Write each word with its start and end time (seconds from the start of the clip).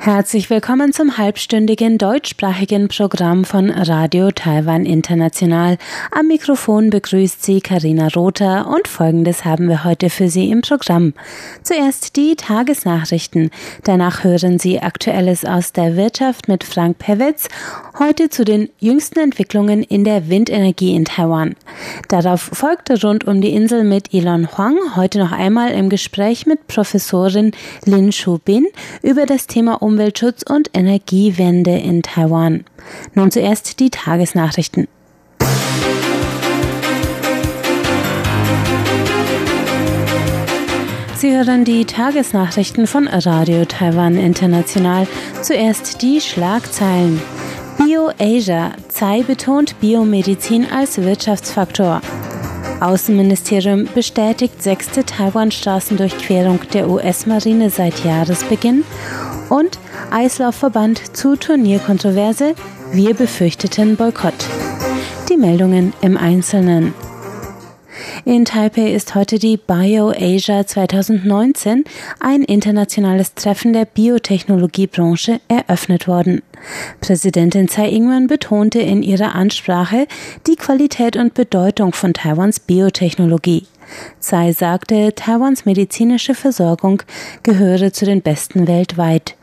Herzlich 0.00 0.48
willkommen 0.48 0.92
zum 0.92 1.18
halbstündigen 1.18 1.98
deutschsprachigen 1.98 2.86
Programm 2.86 3.44
von 3.44 3.68
Radio 3.68 4.30
Taiwan 4.30 4.86
International. 4.86 5.76
Am 6.12 6.28
Mikrofon 6.28 6.88
begrüßt 6.90 7.44
Sie 7.44 7.60
Karina 7.60 8.06
Rother 8.14 8.68
und 8.68 8.86
Folgendes 8.86 9.44
haben 9.44 9.68
wir 9.68 9.82
heute 9.82 10.08
für 10.08 10.28
Sie 10.28 10.50
im 10.50 10.60
Programm. 10.60 11.14
Zuerst 11.64 12.14
die 12.14 12.36
Tagesnachrichten. 12.36 13.50
Danach 13.82 14.22
hören 14.22 14.60
Sie 14.60 14.80
Aktuelles 14.80 15.44
aus 15.44 15.72
der 15.72 15.96
Wirtschaft 15.96 16.46
mit 16.46 16.62
Frank 16.62 16.98
Pewitz. 16.98 17.48
Heute 17.98 18.30
zu 18.30 18.44
den 18.44 18.70
jüngsten 18.78 19.18
Entwicklungen 19.18 19.82
in 19.82 20.04
der 20.04 20.28
Windenergie 20.28 20.94
in 20.94 21.06
Taiwan. 21.06 21.56
Darauf 22.06 22.40
folgte 22.40 23.02
rund 23.02 23.26
um 23.26 23.40
die 23.40 23.52
Insel 23.52 23.82
mit 23.82 24.14
Elon 24.14 24.56
Huang 24.56 24.78
heute 24.94 25.18
noch 25.18 25.32
einmal 25.32 25.72
im 25.72 25.88
Gespräch 25.88 26.46
mit 26.46 26.68
Professorin 26.68 27.50
Lin 27.84 28.12
Shu-bin 28.12 28.68
über 29.02 29.26
das 29.26 29.48
Thema 29.48 29.82
Umwelt 29.82 29.97
Umweltschutz 29.98 30.44
und 30.48 30.70
Energiewende 30.74 31.76
in 31.76 32.02
Taiwan. 32.04 32.64
Nun 33.14 33.32
zuerst 33.32 33.80
die 33.80 33.90
Tagesnachrichten. 33.90 34.86
Sie 41.16 41.36
hören 41.36 41.64
die 41.64 41.84
Tagesnachrichten 41.84 42.86
von 42.86 43.08
Radio 43.08 43.64
Taiwan 43.64 44.16
International. 44.16 45.08
Zuerst 45.42 46.00
die 46.00 46.20
Schlagzeilen. 46.20 47.20
BioAsia. 47.78 48.74
Tsai 48.90 49.24
betont 49.24 49.80
Biomedizin 49.80 50.64
als 50.70 50.98
Wirtschaftsfaktor. 50.98 52.02
Außenministerium 52.78 53.88
bestätigt 53.92 54.62
sechste 54.62 55.02
Taiwan-Straßendurchquerung 55.04 56.60
der 56.72 56.88
US-Marine 56.88 57.70
seit 57.70 58.04
Jahresbeginn 58.04 58.84
und 59.50 59.78
Eislaufverband 60.10 61.16
zu 61.16 61.36
Turnierkontroverse. 61.36 62.54
Wir 62.92 63.14
befürchteten 63.14 63.96
Boykott. 63.96 64.46
Die 65.28 65.36
Meldungen 65.36 65.92
im 66.00 66.16
Einzelnen. 66.16 66.94
In 68.24 68.44
Taipei 68.44 68.92
ist 68.92 69.14
heute 69.14 69.38
die 69.38 69.56
BioAsia 69.56 70.66
2019, 70.66 71.84
ein 72.20 72.42
internationales 72.42 73.34
Treffen 73.34 73.72
der 73.72 73.86
Biotechnologiebranche, 73.86 75.40
eröffnet 75.48 76.06
worden. 76.06 76.42
Präsidentin 77.00 77.68
Tsai 77.68 77.88
Ing-wen 77.88 78.26
betonte 78.26 78.80
in 78.80 79.02
ihrer 79.02 79.34
Ansprache 79.34 80.06
die 80.46 80.56
Qualität 80.56 81.16
und 81.16 81.34
Bedeutung 81.34 81.92
von 81.92 82.12
Taiwans 82.12 82.60
Biotechnologie. 82.60 83.66
Tsai 84.20 84.52
sagte, 84.52 85.14
Taiwans 85.14 85.64
medizinische 85.64 86.34
Versorgung 86.34 87.02
gehöre 87.42 87.92
zu 87.92 88.04
den 88.04 88.20
besten 88.20 88.66
weltweit. 88.68 89.37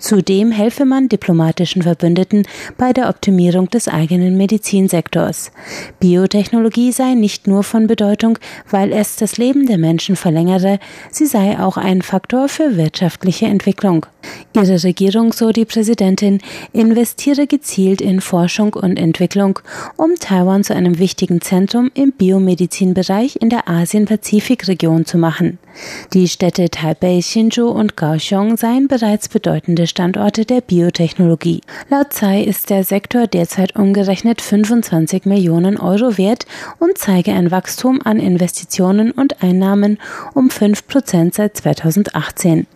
Zudem 0.00 0.50
helfe 0.50 0.86
man 0.86 1.08
diplomatischen 1.08 1.82
Verbündeten 1.82 2.46
bei 2.78 2.92
der 2.92 3.10
Optimierung 3.10 3.68
des 3.68 3.86
eigenen 3.86 4.36
Medizinsektors. 4.38 5.52
Biotechnologie 6.00 6.90
sei 6.90 7.14
nicht 7.14 7.46
nur 7.46 7.62
von 7.62 7.86
Bedeutung, 7.86 8.38
weil 8.70 8.92
es 8.92 9.16
das 9.16 9.36
Leben 9.36 9.66
der 9.66 9.76
Menschen 9.76 10.16
verlängere, 10.16 10.78
sie 11.10 11.26
sei 11.26 11.58
auch 11.58 11.76
ein 11.76 12.00
Faktor 12.00 12.48
für 12.48 12.78
wirtschaftliche 12.78 13.46
Entwicklung. 13.46 14.06
Ihre 14.54 14.82
Regierung, 14.82 15.32
so 15.32 15.50
die 15.50 15.66
Präsidentin, 15.66 16.40
investiere 16.72 17.46
gezielt 17.46 18.00
in 18.00 18.22
Forschung 18.22 18.74
und 18.74 18.98
Entwicklung, 18.98 19.58
um 19.96 20.14
Taiwan 20.18 20.64
zu 20.64 20.74
einem 20.74 20.98
wichtigen 20.98 21.42
Zentrum 21.42 21.90
im 21.94 22.12
Biomedizinbereich 22.12 23.36
in 23.36 23.50
der 23.50 23.68
Asien-Pazifik-Region 23.68 25.04
zu 25.04 25.18
machen. 25.18 25.58
Die 26.12 26.28
Städte 26.28 26.68
Taipei, 26.70 27.20
Hsinchu 27.20 27.68
und 27.68 27.96
Kaohsiung 27.96 28.56
seien 28.56 28.88
bereits 28.88 29.28
bedeutende 29.28 29.86
Standorte 29.86 30.44
der 30.44 30.60
Biotechnologie. 30.60 31.60
Laut 31.88 32.12
Tsai 32.12 32.42
ist 32.42 32.70
der 32.70 32.84
Sektor 32.84 33.26
derzeit 33.26 33.76
umgerechnet 33.76 34.40
25 34.40 35.24
Millionen 35.24 35.78
Euro 35.78 36.18
wert 36.18 36.46
und 36.78 36.98
zeige 36.98 37.32
ein 37.32 37.50
Wachstum 37.50 38.00
an 38.04 38.18
Investitionen 38.18 39.10
und 39.10 39.42
Einnahmen 39.42 39.98
um 40.34 40.50
5 40.50 40.86
Prozent 40.86 41.34
seit 41.34 41.56
2018. 41.56 42.66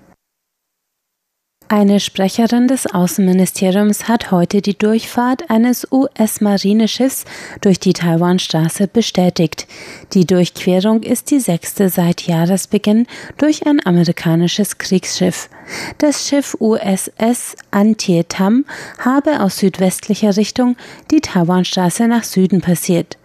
Eine 1.76 1.98
Sprecherin 1.98 2.68
des 2.68 2.86
Außenministeriums 2.86 4.06
hat 4.06 4.30
heute 4.30 4.62
die 4.62 4.78
Durchfahrt 4.78 5.50
eines 5.50 5.90
US-Marineschiffs 5.90 7.24
durch 7.62 7.80
die 7.80 7.92
Taiwanstraße 7.92 8.86
bestätigt. 8.86 9.66
Die 10.12 10.24
Durchquerung 10.24 11.02
ist 11.02 11.32
die 11.32 11.40
sechste 11.40 11.88
seit 11.88 12.28
Jahresbeginn 12.28 13.08
durch 13.38 13.66
ein 13.66 13.84
amerikanisches 13.84 14.78
Kriegsschiff. 14.78 15.50
Das 15.98 16.28
Schiff 16.28 16.56
USS 16.60 17.56
Antietam 17.72 18.66
habe 19.00 19.40
aus 19.40 19.56
südwestlicher 19.56 20.36
Richtung 20.36 20.76
die 21.10 21.22
Taiwanstraße 21.22 22.06
nach 22.06 22.22
Süden 22.22 22.60
passiert. 22.60 23.18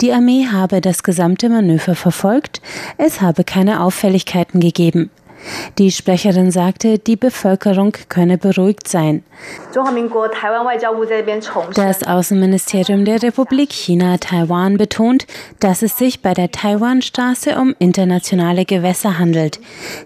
Die 0.00 0.12
Armee 0.12 0.48
habe 0.50 0.80
das 0.80 1.04
gesamte 1.04 1.48
Manöver 1.48 1.94
verfolgt, 1.94 2.60
es 2.98 3.20
habe 3.20 3.44
keine 3.44 3.80
Auffälligkeiten 3.80 4.58
gegeben. 4.58 5.08
Die 5.78 5.90
Sprecherin 5.90 6.50
sagte, 6.50 6.98
die 6.98 7.16
Bevölkerung 7.16 7.92
könne 8.08 8.38
beruhigt 8.38 8.88
sein. 8.88 9.22
Das 11.74 12.06
Außenministerium 12.06 13.04
der 13.04 13.22
Republik 13.22 13.72
China 13.72 14.16
Taiwan 14.18 14.76
betont, 14.76 15.26
dass 15.60 15.82
es 15.82 15.96
sich 15.96 16.22
bei 16.22 16.34
der 16.34 16.50
Taiwanstraße 16.50 17.56
um 17.58 17.74
internationale 17.78 18.64
Gewässer 18.64 19.18
handelt. 19.18 19.60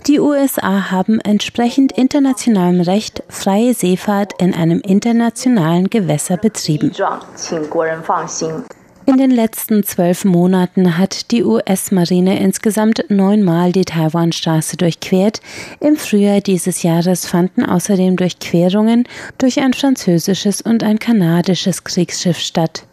Die 0.06 0.20
USA 0.20 0.91
haben 0.91 1.20
entsprechend 1.20 1.92
internationalem 1.92 2.80
Recht 2.80 3.22
freie 3.28 3.74
Seefahrt 3.74 4.41
in 4.41 4.54
einem 4.54 4.80
internationalen 4.80 5.91
Gewässer 5.91 6.36
betrieben. 6.36 6.92
In 9.08 9.18
den 9.18 9.30
letzten 9.30 9.84
zwölf 9.84 10.24
Monaten 10.24 10.98
hat 10.98 11.30
die 11.30 11.44
US-Marine 11.44 12.40
insgesamt 12.40 13.04
neunmal 13.08 13.70
die 13.70 13.84
Taiwanstraße 13.84 14.76
durchquert. 14.76 15.40
Im 15.78 15.96
Frühjahr 15.96 16.40
dieses 16.40 16.82
Jahres 16.82 17.24
fanden 17.24 17.64
außerdem 17.64 18.16
Durchquerungen 18.16 19.04
durch 19.38 19.60
ein 19.60 19.74
französisches 19.74 20.60
und 20.60 20.82
ein 20.82 20.98
kanadisches 20.98 21.84
Kriegsschiff 21.84 22.38
statt. 22.38 22.84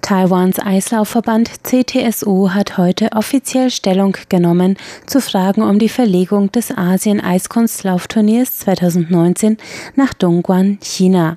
Taiwans 0.00 0.58
Eislaufverband 0.58 1.50
CTSU 1.62 2.50
hat 2.50 2.78
heute 2.78 3.10
offiziell 3.12 3.70
Stellung 3.70 4.16
genommen 4.30 4.78
zu 5.04 5.20
Fragen 5.20 5.62
um 5.62 5.78
die 5.78 5.90
Verlegung 5.90 6.50
des 6.50 6.70
Asien-Eiskunstlaufturniers 6.70 8.60
2019 8.60 9.58
nach 9.96 10.14
Dongguan, 10.14 10.78
China. 10.80 11.36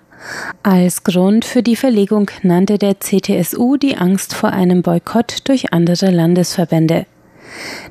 Als 0.63 1.03
Grund 1.03 1.45
für 1.45 1.63
die 1.63 1.75
Verlegung 1.75 2.29
nannte 2.43 2.77
der 2.77 2.99
CTSU 2.99 3.77
die 3.77 3.97
Angst 3.97 4.35
vor 4.35 4.51
einem 4.51 4.81
Boykott 4.81 5.47
durch 5.47 5.73
andere 5.73 6.11
Landesverbände. 6.11 7.05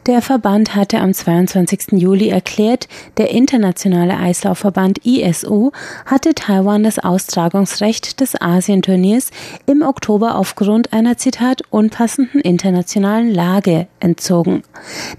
Der 0.06 0.22
Verband 0.22 0.74
hatte 0.74 1.00
am 1.00 1.12
22. 1.12 1.92
Juli 1.92 2.28
erklärt, 2.28 2.88
der 3.18 3.30
internationale 3.30 4.16
Eislaufverband 4.16 5.04
ISU 5.04 5.70
hatte 6.06 6.34
Taiwan 6.34 6.82
das 6.82 6.98
Austragungsrecht 6.98 8.20
des 8.20 8.40
Asienturniers 8.40 9.30
im 9.66 9.82
Oktober 9.82 10.36
aufgrund 10.36 10.92
einer 10.92 11.18
Zitat 11.18 11.62
unpassenden 11.70 12.40
internationalen 12.40 13.34
Lage 13.34 13.86
entzogen. 14.00 14.62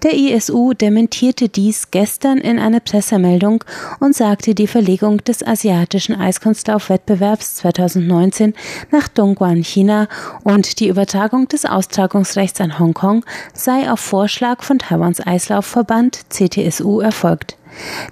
Der 0.03 0.13
ISU 0.13 0.73
dementierte 0.73 1.49
dies 1.49 1.91
gestern 1.91 2.39
in 2.39 2.57
einer 2.57 2.79
Pressemeldung 2.79 3.63
und 3.99 4.15
sagte, 4.15 4.55
die 4.55 4.67
Verlegung 4.67 5.23
des 5.23 5.45
asiatischen 5.45 6.15
Eiskunstlaufwettbewerbs 6.15 7.55
2019 7.55 8.53
nach 8.91 9.07
Dongguan, 9.07 9.63
China 9.63 10.07
und 10.43 10.79
die 10.79 10.87
Übertragung 10.87 11.47
des 11.47 11.65
Austragungsrechts 11.65 12.61
an 12.61 12.79
Hongkong 12.79 13.25
sei 13.53 13.91
auf 13.91 13.99
Vorschlag 13.99 14.28
von 14.59 14.79
Taiwans 14.79 15.25
Eislaufverband 15.25 16.29
CTSU 16.29 16.99
erfolgt. 16.99 17.57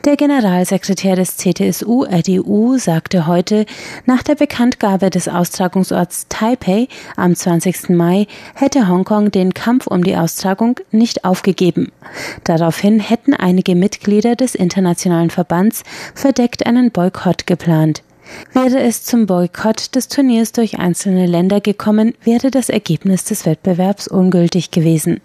Der 0.06 0.16
Generalsekretär 0.16 1.16
des 1.16 1.38
CTSU 1.38 2.04
RDU 2.04 2.78
sagte 2.78 3.28
heute, 3.28 3.66
nach 4.06 4.24
der 4.24 4.36
Bekanntgabe 4.36 5.10
des 5.10 5.28
Austragungsorts 5.28 6.28
Taipei 6.30 6.88
am 7.16 7.36
20. 7.36 7.90
Mai 7.90 8.28
hätte 8.56 8.88
Hongkong 8.88 9.32
den 9.32 9.54
Kampf 9.54 9.88
um 9.88 10.04
die 10.04 10.16
Austragung 10.16 10.80
nicht 10.92 11.26
aufgegeben. 11.26 11.92
Daraufhin 12.44 13.00
hätten 13.00 13.34
einige 13.34 13.76
Mitglieder 13.76 14.36
des 14.36 14.56
internationalen 14.56 15.30
Verbands 15.30 15.84
verdeckt 16.14 16.66
einen 16.66 16.92
Boykott 16.92 17.48
geplant. 17.48 18.04
Wäre 18.54 18.80
es 18.80 19.04
zum 19.04 19.26
Boykott 19.26 19.96
des 19.96 20.08
Turniers 20.08 20.52
durch 20.52 20.80
einzelne 20.80 21.26
Länder 21.26 21.62
gekommen, 21.62 22.14
wäre 22.24 22.52
das 22.52 22.70
Ergebnis 22.70 23.24
des 23.24 23.46
Wettbewerbs 23.46 24.08
ungültig 24.08 24.72
gewesen. 24.72 25.22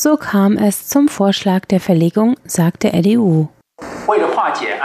So 0.00 0.16
kam 0.16 0.56
es 0.56 0.86
zum 0.86 1.08
Vorschlag 1.08 1.64
der 1.66 1.80
Verlegung, 1.80 2.36
sagte 2.44 2.92
LDU. 2.92 3.48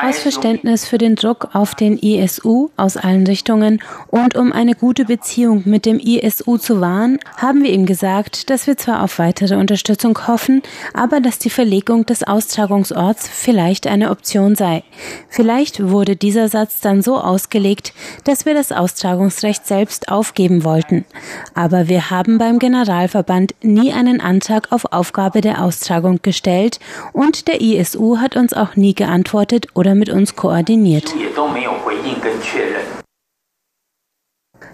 Aus 0.01 0.17
Verständnis 0.17 0.88
für 0.88 0.97
den 0.97 1.15
Druck 1.15 1.50
auf 1.53 1.75
den 1.75 2.00
ISU 2.00 2.69
aus 2.75 2.97
allen 2.97 3.27
Richtungen 3.27 3.83
und 4.07 4.35
um 4.35 4.51
eine 4.51 4.73
gute 4.73 5.05
Beziehung 5.05 5.61
mit 5.65 5.85
dem 5.85 6.00
ISU 6.00 6.57
zu 6.57 6.81
wahren, 6.81 7.19
haben 7.38 7.61
wir 7.61 7.71
ihm 7.71 7.85
gesagt, 7.85 8.50
dass 8.50 8.65
wir 8.65 8.77
zwar 8.77 9.03
auf 9.03 9.19
weitere 9.19 9.55
Unterstützung 9.55 10.17
hoffen, 10.27 10.63
aber 10.95 11.19
dass 11.19 11.38
die 11.38 11.51
Verlegung 11.51 12.07
des 12.07 12.23
Austragungsorts 12.23 13.29
vielleicht 13.29 13.85
eine 13.85 14.09
Option 14.09 14.55
sei. 14.55 14.83
Vielleicht 15.29 15.88
wurde 15.88 16.15
dieser 16.15 16.47
Satz 16.47 16.81
dann 16.81 17.03
so 17.03 17.19
ausgelegt, 17.19 17.94
dass 18.23 18.47
wir 18.47 18.55
das 18.55 18.71
Austragungsrecht 18.71 19.67
selbst 19.67 20.09
aufgeben 20.09 20.63
wollten. 20.63 21.05
Aber 21.53 21.88
wir 21.88 22.09
haben 22.09 22.39
beim 22.39 22.57
Generalverband 22.57 23.53
nie 23.61 23.94
einen 23.94 24.19
Antrag 24.19 24.71
auf 24.71 24.91
Aufgabe 24.91 25.41
der 25.41 25.63
Austragung 25.63 26.19
gestellt 26.23 26.79
und 27.11 27.47
der 27.47 27.61
ISU 27.61 28.17
hat 28.17 28.35
uns 28.35 28.53
auch 28.55 28.75
nie 28.75 28.95
geantwortet 28.95 29.43
oder 29.74 29.95
mit 29.95 30.10
uns 30.10 30.36
koordiniert. 30.36 31.13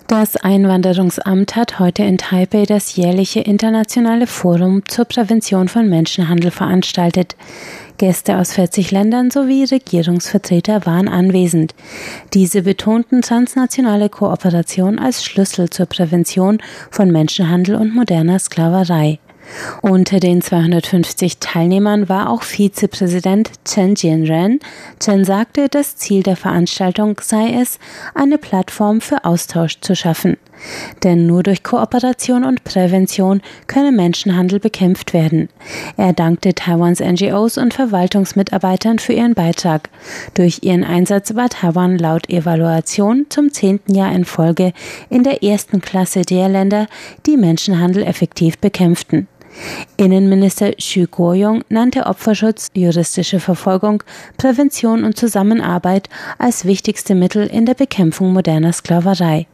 Das 0.08 0.36
Einwanderungsamt 0.38 1.56
hat 1.56 1.78
heute 1.80 2.02
in 2.04 2.18
Taipei 2.18 2.66
das 2.66 2.96
jährliche 2.96 3.42
internationale 3.42 4.26
Forum 4.26 4.82
zur 4.88 5.06
Prävention 5.06 5.68
von 5.68 5.88
Menschenhandel 5.88 6.50
veranstaltet. 6.50 7.36
Gäste 8.00 8.38
aus 8.38 8.54
40 8.54 8.90
Ländern 8.90 9.30
sowie 9.30 9.66
Regierungsvertreter 9.66 10.86
waren 10.88 11.08
anwesend. 11.08 11.76
Diese 12.34 12.64
betonten 12.64 13.22
transnationale 13.22 14.10
Kooperation 14.10 14.98
als 14.98 15.24
Schlüssel 15.24 15.70
zur 15.70 15.86
Prävention 15.86 16.60
von 16.90 17.12
Menschenhandel 17.12 17.76
und 17.76 17.94
moderner 17.94 18.40
Sklaverei. 18.40 19.20
Unter 19.82 20.20
den 20.20 20.42
250 20.42 21.40
Teilnehmern 21.40 22.10
war 22.10 22.30
auch 22.30 22.44
Vizepräsident 22.44 23.52
Chen 23.66 23.96
Jianren. 23.96 24.60
Chen 25.00 25.26
sagte, 25.26 25.70
das 25.70 25.96
Ziel 25.96 26.24
der 26.24 26.36
Veranstaltung 26.36 27.20
sei 27.22 27.54
es, 27.60 27.80
eine 28.14 28.38
Plattform 28.38 29.02
für 29.02 29.26
Austausch 29.26 29.80
zu 29.82 29.96
schaffen. 29.96 30.38
Denn 31.04 31.26
nur 31.26 31.44
durch 31.44 31.64
Kooperation 31.64 32.44
und 32.44 32.66
Prävention 32.66 33.42
könne 33.68 33.94
Menschenhandel 33.94 34.60
bekämpft 34.60 35.14
werden. 35.14 35.48
Er 35.96 36.12
dankte 36.12 36.54
Taiwans 36.54 37.00
NGOs 37.00 37.58
und 37.58 37.74
Verwaltungsmitarbeitern 37.74 39.00
für 39.00 39.14
ihren 39.14 39.36
Beitrag. 39.36 39.90
Durch 40.34 40.60
ihren 40.64 40.84
Einsatz 40.84 41.36
war 41.36 41.50
Taiwan 41.50 41.98
laut 41.98 42.30
Evaluation 42.30 43.28
zum 43.30 43.54
zehnten 43.54 43.96
Jahr 43.96 44.12
in 44.12 44.26
Folge 44.26 44.74
in 45.10 45.24
der 45.24 45.44
ersten 45.44 45.80
Klasse 45.80 46.24
der 46.24 46.50
Länder, 46.50 46.88
die 47.26 47.38
Menschenhandel 47.38 48.04
effektiv 48.04 48.58
bekämpften. 48.58 49.28
Innenminister 49.98 50.74
Xu 50.74 51.08
Guoyong 51.08 51.64
nannte 51.70 52.06
Opferschutz, 52.06 52.70
juristische 52.74 53.40
Verfolgung, 53.40 54.04
Prävention 54.38 55.04
und 55.04 55.18
Zusammenarbeit 55.18 56.10
als 56.38 56.66
wichtigste 56.66 57.16
Mittel 57.16 57.48
in 57.48 57.66
der 57.66 57.74
Bekämpfung 57.74 58.34
moderner 58.34 58.74
Sklaverei. 58.74 59.48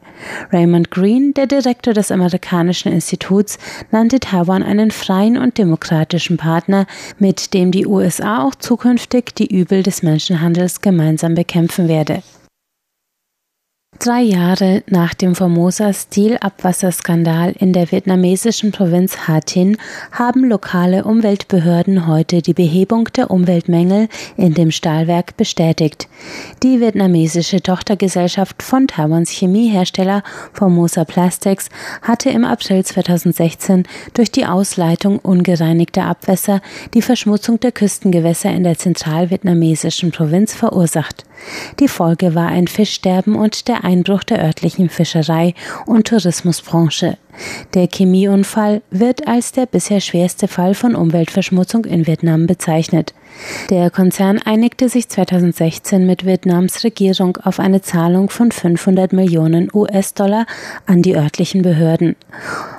Raymond 0.52 0.90
Green, 0.90 1.34
der 1.34 1.46
Direktor 1.46 1.92
des 1.92 2.10
amerikanischen 2.10 2.92
Instituts, 2.92 3.58
nannte 3.90 4.20
Taiwan 4.20 4.62
einen 4.62 4.90
freien 4.90 5.36
und 5.36 5.58
demokratischen 5.58 6.36
Partner, 6.36 6.86
mit 7.18 7.52
dem 7.54 7.70
die 7.70 7.86
USA 7.86 8.44
auch 8.44 8.54
zukünftig 8.54 9.34
die 9.34 9.54
Übel 9.54 9.82
des 9.82 10.02
Menschenhandels 10.02 10.80
gemeinsam 10.80 11.34
bekämpfen 11.34 11.88
werde. 11.88 12.22
Drei 13.98 14.20
Jahre 14.20 14.82
nach 14.88 15.14
dem 15.14 15.34
Formosa 15.34 15.92
Stilabwasserskandal 15.92 17.54
in 17.58 17.72
der 17.72 17.90
vietnamesischen 17.90 18.70
Provinz 18.70 19.26
Ha 19.26 19.40
Tin 19.40 19.78
haben 20.12 20.44
lokale 20.44 21.04
Umweltbehörden 21.04 22.06
heute 22.06 22.42
die 22.42 22.52
Behebung 22.52 23.04
der 23.16 23.30
Umweltmängel 23.30 24.08
in 24.36 24.52
dem 24.52 24.70
Stahlwerk 24.70 25.36
bestätigt. 25.36 26.08
Die 26.62 26.80
vietnamesische 26.80 27.62
Tochtergesellschaft 27.62 28.62
von 28.62 28.86
Taiwans 28.86 29.30
Chemiehersteller 29.30 30.22
Formosa 30.52 31.04
Plastics 31.04 31.68
hatte 32.02 32.28
im 32.30 32.44
April 32.44 32.84
2016 32.84 33.84
durch 34.12 34.30
die 34.30 34.46
Ausleitung 34.46 35.18
ungereinigter 35.20 36.04
Abwässer 36.04 36.60
die 36.92 37.02
Verschmutzung 37.02 37.60
der 37.60 37.72
Küstengewässer 37.72 38.50
in 38.50 38.64
der 38.64 38.76
zentralvietnamesischen 38.76 40.10
Provinz 40.10 40.54
verursacht. 40.54 41.24
Die 41.80 41.88
Folge 41.88 42.34
war 42.34 42.48
ein 42.48 42.66
Fischsterben 42.66 43.34
und 43.34 43.68
der 43.68 43.84
Einbruch 43.84 44.24
der 44.24 44.42
örtlichen 44.42 44.88
Fischerei 44.88 45.54
und 45.86 46.08
Tourismusbranche. 46.08 47.18
Der 47.74 47.88
Chemieunfall 47.88 48.82
wird 48.90 49.26
als 49.28 49.52
der 49.52 49.66
bisher 49.66 50.00
schwerste 50.00 50.48
Fall 50.48 50.74
von 50.74 50.94
Umweltverschmutzung 50.94 51.84
in 51.84 52.06
Vietnam 52.06 52.46
bezeichnet. 52.46 53.14
Der 53.70 53.90
Konzern 53.90 54.40
einigte 54.42 54.88
sich 54.88 55.08
2016 55.08 56.06
mit 56.06 56.24
Vietnams 56.24 56.84
Regierung 56.84 57.36
auf 57.36 57.60
eine 57.60 57.82
Zahlung 57.82 58.30
von 58.30 58.50
500 58.50 59.12
Millionen 59.12 59.68
US-Dollar 59.72 60.46
an 60.86 61.02
die 61.02 61.16
örtlichen 61.16 61.62
Behörden. 61.62 62.16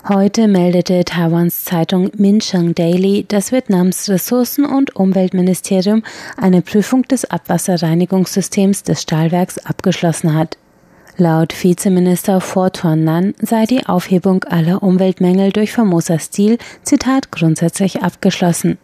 Heute 0.08 0.48
meldete 0.48 1.04
Taiwans 1.06 1.66
Zeitung 1.66 2.10
Min 2.18 2.40
Cheng 2.40 2.74
Daily, 2.74 3.26
dass 3.28 3.52
Vietnams 3.52 4.10
Ressourcen- 4.10 4.66
und 4.66 4.96
Umweltministerium 4.96 6.04
eine 6.38 6.62
Prüfung 6.62 7.04
des 7.04 7.30
Abwasserreinigungssystems 7.30 8.84
des 8.84 9.02
Stahlwerks 9.02 9.58
abgeschlossen 9.60 10.34
hat. 10.34 10.58
Laut 11.20 11.52
Vizeminister 11.64 12.40
Fortuan 12.42 13.04
Nan 13.04 13.34
sei 13.42 13.66
die 13.66 13.88
Aufhebung 13.88 14.44
aller 14.44 14.84
Umweltmängel 14.84 15.52
durch 15.52 15.72
Formosa 15.72 16.20
Stil, 16.20 16.60
Zitat, 16.84 17.32
grundsätzlich 17.32 18.04
abgeschlossen. 18.04 18.78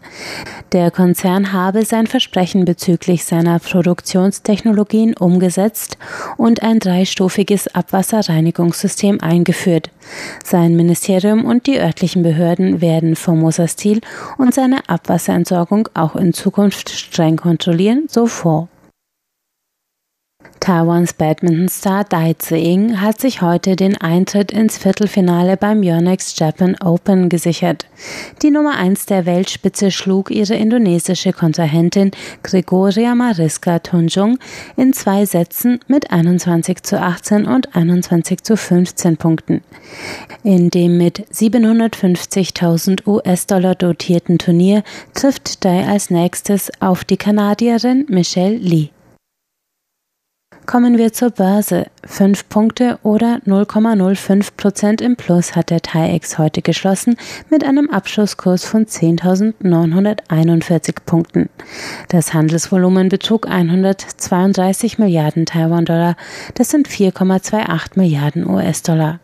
Der 0.72 0.90
Konzern 0.90 1.54
habe 1.54 1.86
sein 1.86 2.08
Versprechen 2.08 2.66
bezüglich 2.66 3.24
seiner 3.24 3.60
Produktionstechnologien 3.60 5.16
umgesetzt 5.16 6.00
und 6.36 6.64
ein 6.64 6.80
dreistufiges 6.80 7.68
Abwasserreinigungssystem 7.68 9.22
eingeführt. 9.22 9.92
Sein 10.44 10.76
Ministerium 10.76 11.46
und 11.46 11.68
die 11.68 11.78
örtlichen 11.78 12.24
Behörden 12.24 12.82
werden 12.82 13.16
Formosa 13.16 13.68
Stil 13.68 14.02
und 14.40 14.56
seine 14.56 14.90
Abwasserentsorgung 14.90 15.88
auch 15.94 16.16
in 16.16 16.34
Zukunft 16.34 16.90
streng 16.90 17.38
kontrollieren, 17.38 18.08
so 18.10 18.26
vor. 18.26 18.70
Taiwans 20.64 21.12
Badminton-Star 21.12 22.06
Dai 22.06 22.36
Zi-Ying 22.40 23.02
hat 23.02 23.20
sich 23.20 23.42
heute 23.42 23.76
den 23.76 23.98
Eintritt 23.98 24.50
ins 24.50 24.78
Viertelfinale 24.78 25.58
beim 25.58 25.84
Yonex 25.84 26.40
Japan 26.40 26.78
Open 26.82 27.28
gesichert. 27.28 27.86
Die 28.42 28.50
Nummer 28.50 28.78
1 28.78 29.08
der 29.08 29.26
Weltspitze 29.26 29.92
schlug 29.92 30.32
ihre 30.32 30.56
indonesische 30.56 31.34
Kontrahentin 31.34 32.12
Gregoria 32.44 33.14
Mariska 33.14 33.80
Tunjung 33.80 34.40
in 34.78 34.94
zwei 34.94 35.26
Sätzen 35.26 35.82
mit 35.88 36.12
21 36.12 36.82
zu 36.82 36.98
18 36.98 37.46
und 37.46 37.76
21 37.76 38.42
zu 38.44 38.56
15 38.56 39.18
Punkten. 39.18 39.64
In 40.44 40.70
dem 40.70 40.98
mit 40.98 41.28
750.000 41.28 43.06
US-Dollar 43.06 43.76
dotierten 43.76 44.38
Turnier 44.38 44.84
trifft 45.14 45.66
Dai 45.66 45.86
als 45.86 46.10
nächstes 46.10 46.72
auf 46.80 47.04
die 47.04 47.18
Kanadierin 47.18 48.06
Michelle 48.08 48.56
Lee. 48.56 48.92
Kommen 50.66 50.98
wir 50.98 51.12
zur 51.12 51.30
Börse. 51.30 51.88
Fünf 52.06 52.48
Punkte 52.48 52.98
oder 53.04 53.42
0,05 53.46 54.52
Prozent 54.56 55.02
im 55.02 55.18
Plus 55.18 55.58
hat 55.58 55.70
der 55.70 55.82
TAIEX 55.82 56.38
heute 56.38 56.62
geschlossen 56.62 57.18
mit 57.50 57.66
einem 57.66 57.90
Abschlusskurs 57.90 58.64
von 58.64 58.86
10.941 58.86 60.96
Punkten. 61.06 61.50
Das 62.08 62.34
Handelsvolumen 62.34 63.10
betrug 63.10 63.46
132 63.48 65.00
Milliarden 65.00 65.46
Taiwan-Dollar. 65.46 66.16
Das 66.56 66.70
sind 66.70 66.88
4,28 66.88 67.96
Milliarden 67.96 68.50
US-Dollar. 68.50 69.20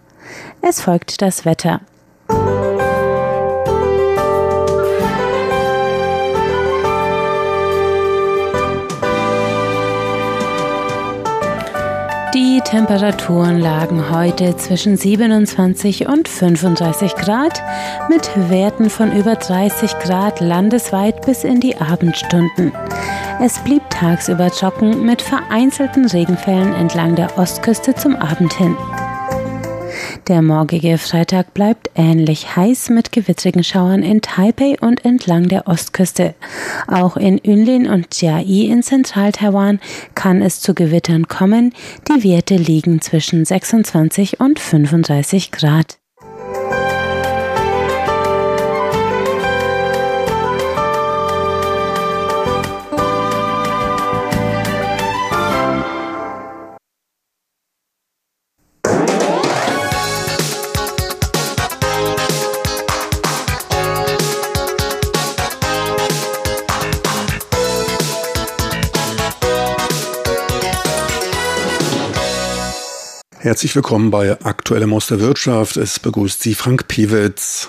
Es 0.61 0.81
folgt 0.81 1.21
das 1.21 1.45
Wetter. 1.45 1.79
Die 12.59 12.71
Temperaturen 12.71 13.61
lagen 13.61 14.11
heute 14.11 14.57
zwischen 14.57 14.97
27 14.97 16.09
und 16.09 16.27
35 16.27 17.15
Grad 17.15 17.63
mit 18.09 18.29
Werten 18.49 18.89
von 18.89 19.15
über 19.15 19.35
30 19.35 19.97
Grad 19.99 20.41
landesweit 20.41 21.25
bis 21.25 21.45
in 21.45 21.61
die 21.61 21.77
Abendstunden. 21.77 22.73
Es 23.41 23.59
blieb 23.59 23.89
tagsüber 23.89 24.51
trocken 24.51 25.05
mit 25.05 25.21
vereinzelten 25.21 26.05
Regenfällen 26.05 26.73
entlang 26.73 27.15
der 27.15 27.37
Ostküste 27.37 27.95
zum 27.95 28.17
Abend 28.17 28.51
hin. 28.51 28.75
Der 30.29 30.43
morgige 30.43 30.99
Freitag 30.99 31.55
bleibt 31.55 31.89
ähnlich 31.95 32.55
heiß 32.55 32.91
mit 32.91 33.11
gewittrigen 33.11 33.63
Schauern 33.63 34.03
in 34.03 34.21
Taipei 34.21 34.77
und 34.79 35.03
entlang 35.03 35.47
der 35.47 35.67
Ostküste. 35.67 36.35
Auch 36.87 37.17
in 37.17 37.41
Yunlin 37.43 37.89
und 37.89 38.21
Jiayi 38.21 38.67
in 38.67 38.83
Zentral-Taiwan 38.83 39.79
kann 40.13 40.43
es 40.43 40.61
zu 40.61 40.75
Gewittern 40.75 41.27
kommen. 41.27 41.73
Die 42.07 42.23
Werte 42.23 42.57
liegen 42.57 43.01
zwischen 43.01 43.43
26 43.43 44.39
und 44.39 44.59
35 44.59 45.51
Grad. 45.51 45.98
Herzlich 73.49 73.75
willkommen 73.75 74.11
bei 74.11 74.39
Aktuellem 74.45 74.93
aus 74.93 75.07
der 75.07 75.21
Wirtschaft. 75.21 75.75
Es 75.75 75.97
begrüßt 75.97 76.43
Sie 76.43 76.53
Frank 76.53 76.87
Piewitz. 76.87 77.67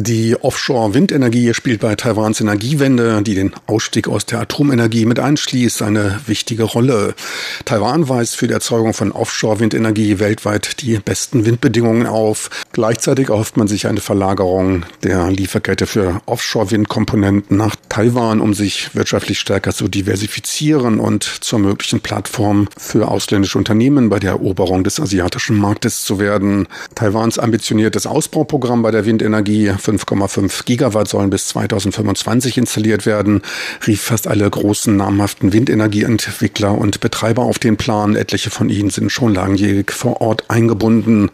Die 0.00 0.36
Offshore-Windenergie 0.40 1.52
spielt 1.54 1.80
bei 1.80 1.96
Taiwans 1.96 2.40
Energiewende, 2.40 3.20
die 3.22 3.34
den 3.34 3.52
Ausstieg 3.66 4.06
aus 4.06 4.26
der 4.26 4.38
Atomenergie 4.38 5.06
mit 5.06 5.18
einschließt, 5.18 5.82
eine 5.82 6.20
wichtige 6.24 6.62
Rolle. 6.62 7.16
Taiwan 7.64 8.08
weist 8.08 8.36
für 8.36 8.46
die 8.46 8.52
Erzeugung 8.54 8.94
von 8.94 9.10
Offshore-Windenergie 9.10 10.20
weltweit 10.20 10.82
die 10.82 10.98
besten 10.98 11.46
Windbedingungen 11.46 12.06
auf. 12.06 12.48
Gleichzeitig 12.70 13.30
erhofft 13.30 13.56
man 13.56 13.66
sich 13.66 13.88
eine 13.88 14.00
Verlagerung 14.00 14.84
der 15.02 15.32
Lieferkette 15.32 15.88
für 15.88 16.20
Offshore-Windkomponenten 16.26 17.56
nach 17.56 17.74
Taiwan, 17.88 18.40
um 18.40 18.54
sich 18.54 18.94
wirtschaftlich 18.94 19.40
stärker 19.40 19.72
zu 19.72 19.88
diversifizieren 19.88 21.00
und 21.00 21.24
zur 21.24 21.58
möglichen 21.58 21.98
Plattform 21.98 22.68
für 22.78 23.08
ausländische 23.08 23.58
Unternehmen 23.58 24.10
bei 24.10 24.20
der 24.20 24.30
Eroberung 24.30 24.84
des 24.84 25.00
asiatischen 25.00 25.56
Marktes 25.56 26.04
zu 26.04 26.20
werden. 26.20 26.68
Taiwans 26.94 27.40
ambitioniertes 27.40 28.06
Ausbauprogramm 28.06 28.82
bei 28.82 28.92
der 28.92 29.04
Windenergie 29.04 29.72
5,5 29.88 30.64
Gigawatt 30.64 31.08
sollen 31.08 31.30
bis 31.30 31.48
2025 31.48 32.58
installiert 32.58 33.06
werden, 33.06 33.42
rief 33.86 34.02
fast 34.02 34.28
alle 34.28 34.48
großen 34.48 34.94
namhaften 34.94 35.52
Windenergieentwickler 35.52 36.76
und 36.76 37.00
Betreiber 37.00 37.42
auf 37.42 37.58
den 37.58 37.76
Plan. 37.76 38.16
Etliche 38.16 38.50
von 38.50 38.68
ihnen 38.68 38.90
sind 38.90 39.10
schon 39.10 39.34
langjährig 39.34 39.90
vor 39.92 40.20
Ort 40.20 40.44
eingebunden. 40.48 41.30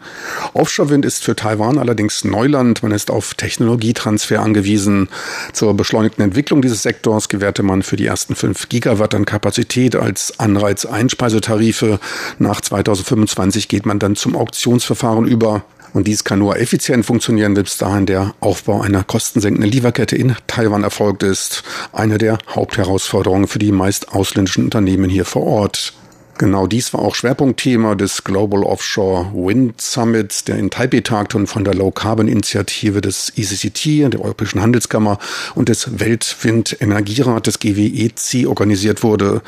Offshore-Wind 0.53 1.05
ist 1.05 1.23
für 1.23 1.35
Taiwan 1.35 1.77
allerdings 1.77 2.23
Neuland. 2.23 2.81
Man 2.81 2.91
ist 2.91 3.11
auf 3.11 3.33
Technologietransfer 3.33 4.39
angewiesen. 4.39 5.09
Zur 5.51 5.73
beschleunigten 5.73 6.23
Entwicklung 6.23 6.61
dieses 6.61 6.81
Sektors 6.81 7.27
gewährte 7.29 7.63
man 7.63 7.83
für 7.83 7.97
die 7.97 8.05
ersten 8.05 8.35
5 8.35 8.69
Gigawatt 8.69 9.13
an 9.15 9.25
Kapazität 9.25 9.95
als 9.95 10.39
Anreiz 10.39 10.85
Einspeisetarife. 10.85 11.99
Nach 12.39 12.61
2025 12.61 13.67
geht 13.67 13.85
man 13.85 13.99
dann 13.99 14.15
zum 14.15 14.35
Auktionsverfahren 14.35 15.25
über. 15.25 15.65
Und 15.95 16.07
dies 16.07 16.25
kann 16.25 16.39
nur 16.39 16.59
effizient 16.59 17.05
funktionieren, 17.05 17.53
bis 17.53 17.77
dahin 17.77 18.05
der 18.05 18.35
Aufbau 18.41 18.81
einer 18.81 19.05
kostensenkenden 19.05 19.71
Lieferkette 19.71 20.17
in 20.17 20.35
Taiwan 20.45 20.83
erfolgt 20.83 21.23
ist. 21.23 21.63
Eine 21.93 22.17
der 22.17 22.37
Hauptherausforderungen 22.49 23.47
für 23.47 23.59
die 23.59 23.71
meist 23.71 24.11
ausländischen 24.11 24.65
Unternehmen 24.65 25.09
hier 25.09 25.23
vor 25.23 25.43
Ort. 25.43 25.93
Genau 26.37 26.67
dies 26.67 26.93
war 26.93 27.01
auch 27.01 27.15
Schwerpunktthema 27.15 27.95
des 27.95 28.25
Global 28.25 28.63
Offshore 28.63 29.31
Wind 29.33 29.79
Summits, 29.79 30.43
der 30.43 30.57
in 30.57 30.69
Taipei 30.69 30.99
tagte 30.99 31.37
und 31.37 31.47
von 31.47 31.63
der 31.63 31.73
Low 31.73 31.91
Carbon 31.91 32.27
Initiative 32.27 32.99
des 32.99 33.31
ECCT, 33.37 34.11
der 34.13 34.19
Europäischen 34.19 34.61
Handelskammer 34.61 35.17
und 35.55 35.69
des 35.69 35.97
Weltwindenergierates 35.99 37.59
GWEC 37.59 38.47
organisiert 38.49 39.01
wurde. 39.01 39.41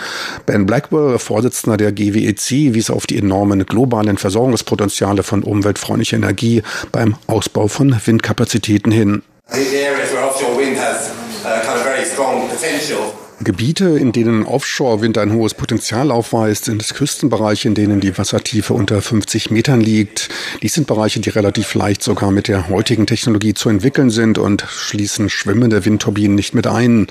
Ben 0.46 0.66
Blackwell, 0.66 1.20
Vorsitzender 1.20 1.76
der 1.76 1.92
GWEC, 1.92 2.74
wies 2.74 2.90
auf 2.90 3.06
die 3.06 3.18
enormen 3.18 3.66
globalen 3.66 4.18
Versorgungspotenziale 4.18 5.24
von 5.24 5.44
umweltfreundlicher 5.44 6.16
Energie 6.16 6.64
beim 6.94 7.16
Ausbau 7.28 7.68
von 7.68 7.94
Windkapazitäten 8.06 8.94
hin. 8.94 9.24
The 9.52 9.60
areas 9.60 10.12
where 10.14 10.26
offshore 10.26 10.58
wind 10.58 10.78
has 10.78 11.12
uh, 11.44 11.66
kind 11.66 11.78
of 11.78 11.84
very 11.84 12.06
strong 12.06 12.48
potential 12.50 13.14
Gebiete, 13.40 14.00
in 14.00 14.12
denen 14.14 14.44
Offshore-Wind 14.44 15.20
ein 15.20 15.32
hohes 15.32 15.54
Potenzial 15.54 16.10
aufweist, 16.10 16.66
sind 16.66 16.84
Küstenbereiche, 16.92 17.68
in 17.68 17.76
denen 17.76 18.00
die 18.00 18.18
Wassertiefe 18.18 18.74
unter 18.74 19.00
50 19.00 19.52
Metern 19.52 19.80
liegt. 19.80 20.30
Dies 20.64 20.74
sind 20.74 20.88
Bereiche, 20.88 21.20
die 21.20 21.30
relativ 21.30 21.76
leicht 21.76 22.02
sogar 22.02 22.32
mit 22.32 22.48
der 22.48 22.68
heutigen 22.68 23.06
Technologie 23.06 23.54
zu 23.54 23.70
entwickeln 23.70 24.10
sind 24.10 24.40
und 24.40 24.66
schließen 24.68 25.30
schwimmende 25.30 25.86
Windturbinen 25.86 26.34
nicht 26.34 26.56
mit 26.56 26.66
ein. 26.66 27.08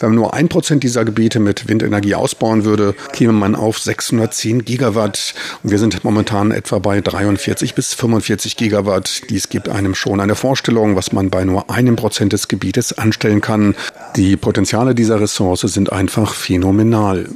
Wenn 0.00 0.10
man 0.10 0.16
nur 0.16 0.34
ein 0.34 0.48
Prozent 0.48 0.82
dieser 0.82 1.04
Gebiete 1.04 1.38
mit 1.38 1.68
Windenergie 1.68 2.16
ausbauen 2.16 2.64
würde, 2.64 2.96
käme 3.12 3.32
man 3.32 3.54
auf 3.54 3.78
610 3.78 4.64
Gigawatt. 4.64 5.34
Und 5.62 5.70
wir 5.70 5.78
sind 5.78 6.02
momentan 6.02 6.50
etwa 6.50 6.80
bei 6.80 7.00
43 7.00 7.76
bis 7.76 7.94
45 7.94 8.56
Gigawatt. 8.56 9.30
Dies 9.30 9.48
gibt 9.48 9.68
einem 9.68 9.94
schon 9.94 10.18
eine 10.18 10.34
Vorstellung, 10.34 10.96
was 10.96 11.12
man 11.12 11.30
bei 11.30 11.44
nur 11.44 11.70
einem 11.70 11.94
Prozent 11.94 12.32
des 12.32 12.48
Gebietes 12.48 12.98
anstellen 12.98 13.40
kann. 13.40 13.76
Die 14.16 14.36
Potenziale 14.36 14.96
dieser 14.96 15.20
Ressource 15.20 15.67
sind 15.68 15.92
einfach 15.92 16.34
phänomenal. 16.34 17.28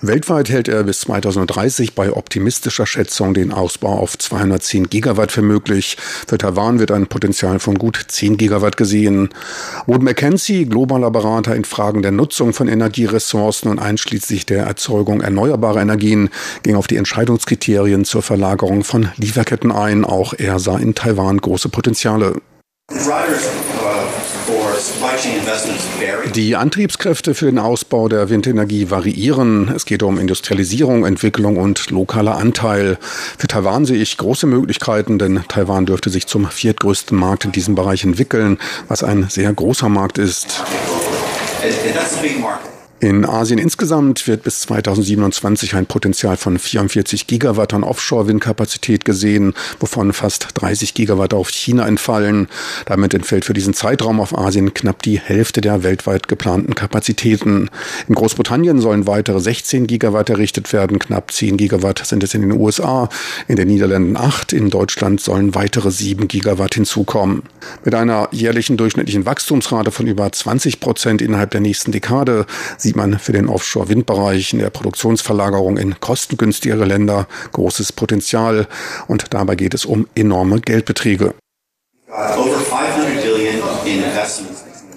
Weltweit 0.00 0.48
hält 0.48 0.68
er 0.68 0.84
bis 0.84 1.00
2030 1.00 1.94
bei 1.94 2.12
optimistischer 2.12 2.86
Schätzung 2.86 3.34
den 3.34 3.52
Ausbau 3.52 3.98
auf 3.98 4.16
210 4.16 4.90
Gigawatt 4.90 5.32
für 5.32 5.42
möglich. 5.42 5.96
Für 6.26 6.38
Taiwan 6.38 6.78
wird 6.78 6.92
ein 6.92 7.08
Potenzial 7.08 7.58
von 7.58 7.76
gut 7.76 8.04
10 8.06 8.36
Gigawatt 8.36 8.76
gesehen. 8.76 9.30
Wood 9.86 10.02
Mackenzie, 10.02 10.66
globaler 10.66 11.10
Berater 11.10 11.56
in 11.56 11.64
Fragen 11.64 12.02
der 12.02 12.12
Nutzung 12.12 12.52
von 12.52 12.68
Energieressourcen 12.68 13.70
und 13.70 13.80
einschließlich 13.80 14.46
der 14.46 14.64
Erzeugung 14.64 15.20
erneuerbarer 15.20 15.80
Energien, 15.80 16.30
ging 16.62 16.76
auf 16.76 16.86
die 16.86 16.96
Entscheidungskriterien 16.96 18.04
zur 18.04 18.22
Verlagerung 18.22 18.84
von 18.84 19.08
Lieferketten 19.16 19.72
ein. 19.72 20.04
Auch 20.04 20.32
er 20.32 20.60
sah 20.60 20.78
in 20.78 20.94
Taiwan 20.94 21.38
große 21.38 21.70
Potenziale. 21.70 22.40
Die 26.34 26.56
Antriebskräfte 26.56 27.34
für 27.34 27.46
den 27.46 27.58
Ausbau 27.58 28.08
der 28.08 28.30
Windenergie 28.30 28.90
variieren. 28.90 29.72
Es 29.74 29.84
geht 29.84 30.02
um 30.02 30.18
Industrialisierung, 30.18 31.04
Entwicklung 31.04 31.56
und 31.56 31.90
lokaler 31.90 32.36
Anteil. 32.36 32.98
Für 33.38 33.46
Taiwan 33.46 33.84
sehe 33.84 34.00
ich 34.00 34.16
große 34.16 34.46
Möglichkeiten, 34.46 35.18
denn 35.18 35.44
Taiwan 35.48 35.86
dürfte 35.86 36.10
sich 36.10 36.26
zum 36.26 36.48
viertgrößten 36.48 37.16
Markt 37.16 37.44
in 37.44 37.52
diesem 37.52 37.74
Bereich 37.74 38.04
entwickeln, 38.04 38.58
was 38.88 39.02
ein 39.02 39.28
sehr 39.28 39.52
großer 39.52 39.88
Markt 39.88 40.18
ist. 40.18 40.62
In 43.00 43.24
Asien 43.24 43.60
insgesamt 43.60 44.26
wird 44.26 44.42
bis 44.42 44.62
2027 44.62 45.76
ein 45.76 45.86
Potenzial 45.86 46.36
von 46.36 46.58
44 46.58 47.28
Gigawatt 47.28 47.72
an 47.72 47.84
Offshore-Windkapazität 47.84 49.04
gesehen, 49.04 49.54
wovon 49.78 50.12
fast 50.12 50.48
30 50.54 50.94
Gigawatt 50.94 51.32
auf 51.32 51.48
China 51.48 51.86
entfallen. 51.86 52.48
Damit 52.86 53.14
entfällt 53.14 53.44
für 53.44 53.52
diesen 53.52 53.72
Zeitraum 53.72 54.18
auf 54.18 54.36
Asien 54.36 54.74
knapp 54.74 55.02
die 55.02 55.20
Hälfte 55.20 55.60
der 55.60 55.84
weltweit 55.84 56.26
geplanten 56.26 56.74
Kapazitäten. 56.74 57.70
In 58.08 58.16
Großbritannien 58.16 58.80
sollen 58.80 59.06
weitere 59.06 59.38
16 59.38 59.86
Gigawatt 59.86 60.28
errichtet 60.28 60.72
werden, 60.72 60.98
knapp 60.98 61.30
10 61.30 61.56
Gigawatt 61.56 62.04
sind 62.04 62.24
es 62.24 62.34
in 62.34 62.40
den 62.40 62.50
USA, 62.50 63.08
in 63.46 63.54
den 63.54 63.68
Niederlanden 63.68 64.16
8, 64.16 64.52
in 64.52 64.70
Deutschland 64.70 65.20
sollen 65.20 65.54
weitere 65.54 65.92
7 65.92 66.26
Gigawatt 66.26 66.74
hinzukommen. 66.74 67.44
Mit 67.84 67.94
einer 67.94 68.28
jährlichen 68.32 68.76
durchschnittlichen 68.76 69.24
Wachstumsrate 69.24 69.92
von 69.92 70.08
über 70.08 70.32
20 70.32 70.80
Prozent 70.80 71.22
innerhalb 71.22 71.52
der 71.52 71.60
nächsten 71.60 71.92
Dekade 71.92 72.44
sieht 72.88 72.96
man 72.96 73.18
für 73.18 73.32
den 73.32 73.50
Offshore-Windbereich 73.50 74.54
in 74.54 74.60
der 74.60 74.70
Produktionsverlagerung 74.70 75.76
in 75.76 76.00
kostengünstigere 76.00 76.86
Länder 76.86 77.28
großes 77.52 77.92
Potenzial 77.92 78.66
und 79.08 79.34
dabei 79.34 79.56
geht 79.56 79.74
es 79.74 79.84
um 79.84 80.08
enorme 80.14 80.62
Geldbeträge. 80.62 81.34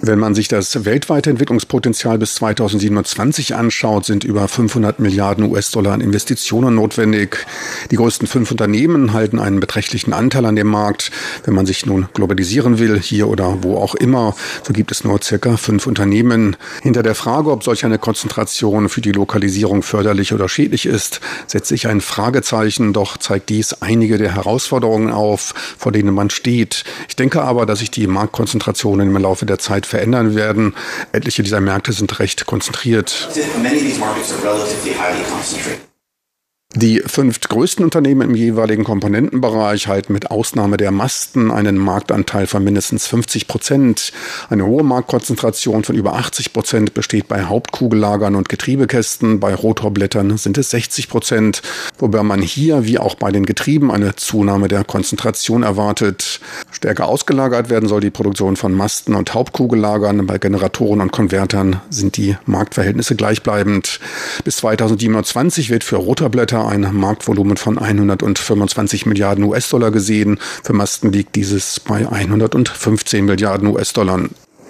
Over 0.04 0.10
500 0.10 0.10
billion 0.10 0.10
in 0.10 0.10
investments 0.10 0.12
wenn 0.12 0.18
man 0.18 0.34
sich 0.34 0.48
das 0.48 0.84
weltweite 0.84 1.30
Entwicklungspotenzial 1.30 2.18
bis 2.18 2.34
2027 2.34 3.54
anschaut, 3.54 4.04
sind 4.04 4.24
über 4.24 4.48
500 4.48 4.98
Milliarden 4.98 5.44
US-Dollar 5.44 5.92
an 5.92 6.00
Investitionen 6.00 6.74
notwendig. 6.74 7.46
Die 7.92 7.96
größten 7.96 8.26
fünf 8.26 8.50
Unternehmen 8.50 9.12
halten 9.12 9.38
einen 9.38 9.60
beträchtlichen 9.60 10.12
Anteil 10.12 10.44
an 10.44 10.56
dem 10.56 10.66
Markt. 10.66 11.12
Wenn 11.44 11.54
man 11.54 11.66
sich 11.66 11.86
nun 11.86 12.08
globalisieren 12.14 12.80
will, 12.80 13.00
hier 13.00 13.28
oder 13.28 13.62
wo 13.62 13.76
auch 13.76 13.94
immer, 13.94 14.34
so 14.66 14.72
gibt 14.72 14.90
es 14.90 15.04
nur 15.04 15.22
circa 15.22 15.56
fünf 15.56 15.86
Unternehmen. 15.86 16.56
Hinter 16.82 17.04
der 17.04 17.14
Frage, 17.14 17.52
ob 17.52 17.62
solch 17.62 17.84
eine 17.84 17.98
Konzentration 17.98 18.88
für 18.88 19.02
die 19.02 19.12
Lokalisierung 19.12 19.84
förderlich 19.84 20.32
oder 20.32 20.48
schädlich 20.48 20.84
ist, 20.84 21.20
setze 21.46 21.76
ich 21.76 21.86
ein 21.86 22.00
Fragezeichen, 22.00 22.92
doch 22.92 23.18
zeigt 23.18 23.50
dies 23.50 23.74
einige 23.74 24.18
der 24.18 24.34
Herausforderungen 24.34 25.12
auf, 25.12 25.54
vor 25.78 25.92
denen 25.92 26.12
man 26.12 26.28
steht. 26.28 26.82
Ich 27.08 27.14
denke 27.14 27.42
aber, 27.42 27.66
dass 27.66 27.78
sich 27.78 27.92
die 27.92 28.08
Marktkonzentrationen 28.08 29.14
im 29.14 29.22
Laufe 29.22 29.46
der 29.46 29.60
Zeit 29.60 29.91
verändern 29.92 30.34
werden. 30.34 30.74
Etliche 31.12 31.42
dieser 31.42 31.60
Märkte 31.60 31.92
sind 31.92 32.18
recht 32.18 32.46
konzentriert. 32.46 33.28
Die 36.74 37.02
fünf 37.04 37.38
größten 37.38 37.84
Unternehmen 37.84 38.30
im 38.30 38.34
jeweiligen 38.34 38.84
Komponentenbereich 38.84 39.88
halten 39.88 40.14
mit 40.14 40.30
Ausnahme 40.30 40.78
der 40.78 40.90
Masten 40.90 41.50
einen 41.50 41.76
Marktanteil 41.76 42.46
von 42.46 42.64
mindestens 42.64 43.06
50 43.08 43.46
Prozent. 43.46 44.10
Eine 44.48 44.64
hohe 44.64 44.82
Marktkonzentration 44.82 45.84
von 45.84 45.94
über 45.96 46.14
80 46.14 46.54
Prozent 46.54 46.94
besteht 46.94 47.28
bei 47.28 47.42
Hauptkugellagern 47.44 48.36
und 48.36 48.48
Getriebekästen. 48.48 49.38
Bei 49.38 49.54
Rotorblättern 49.54 50.38
sind 50.38 50.56
es 50.56 50.70
60 50.70 51.10
Prozent, 51.10 51.60
wobei 51.98 52.22
man 52.22 52.40
hier 52.40 52.86
wie 52.86 52.98
auch 52.98 53.16
bei 53.16 53.30
den 53.30 53.44
Getrieben 53.44 53.90
eine 53.90 54.16
Zunahme 54.16 54.68
der 54.68 54.82
Konzentration 54.82 55.64
erwartet. 55.64 56.40
Stärker 56.70 57.06
ausgelagert 57.06 57.68
werden 57.68 57.86
soll 57.86 58.00
die 58.00 58.10
Produktion 58.10 58.56
von 58.56 58.72
Masten 58.72 59.14
und 59.14 59.34
Hauptkugellagern. 59.34 60.26
Bei 60.26 60.38
Generatoren 60.38 61.02
und 61.02 61.12
Konvertern 61.12 61.82
sind 61.90 62.16
die 62.16 62.38
Marktverhältnisse 62.46 63.14
gleichbleibend. 63.14 64.00
Bis 64.44 64.56
2027 64.56 65.68
wird 65.68 65.84
für 65.84 65.96
Rotorblätter 65.96 66.61
ein 66.66 66.88
Marktvolumen 66.92 67.56
von 67.56 67.78
125 67.78 69.06
Milliarden 69.06 69.44
US-Dollar 69.44 69.90
gesehen. 69.90 70.38
Für 70.62 70.72
Masten 70.72 71.12
liegt 71.12 71.36
dieses 71.36 71.80
bei 71.80 72.06
115 72.06 73.24
Milliarden 73.24 73.68
US-Dollar. 73.68 74.28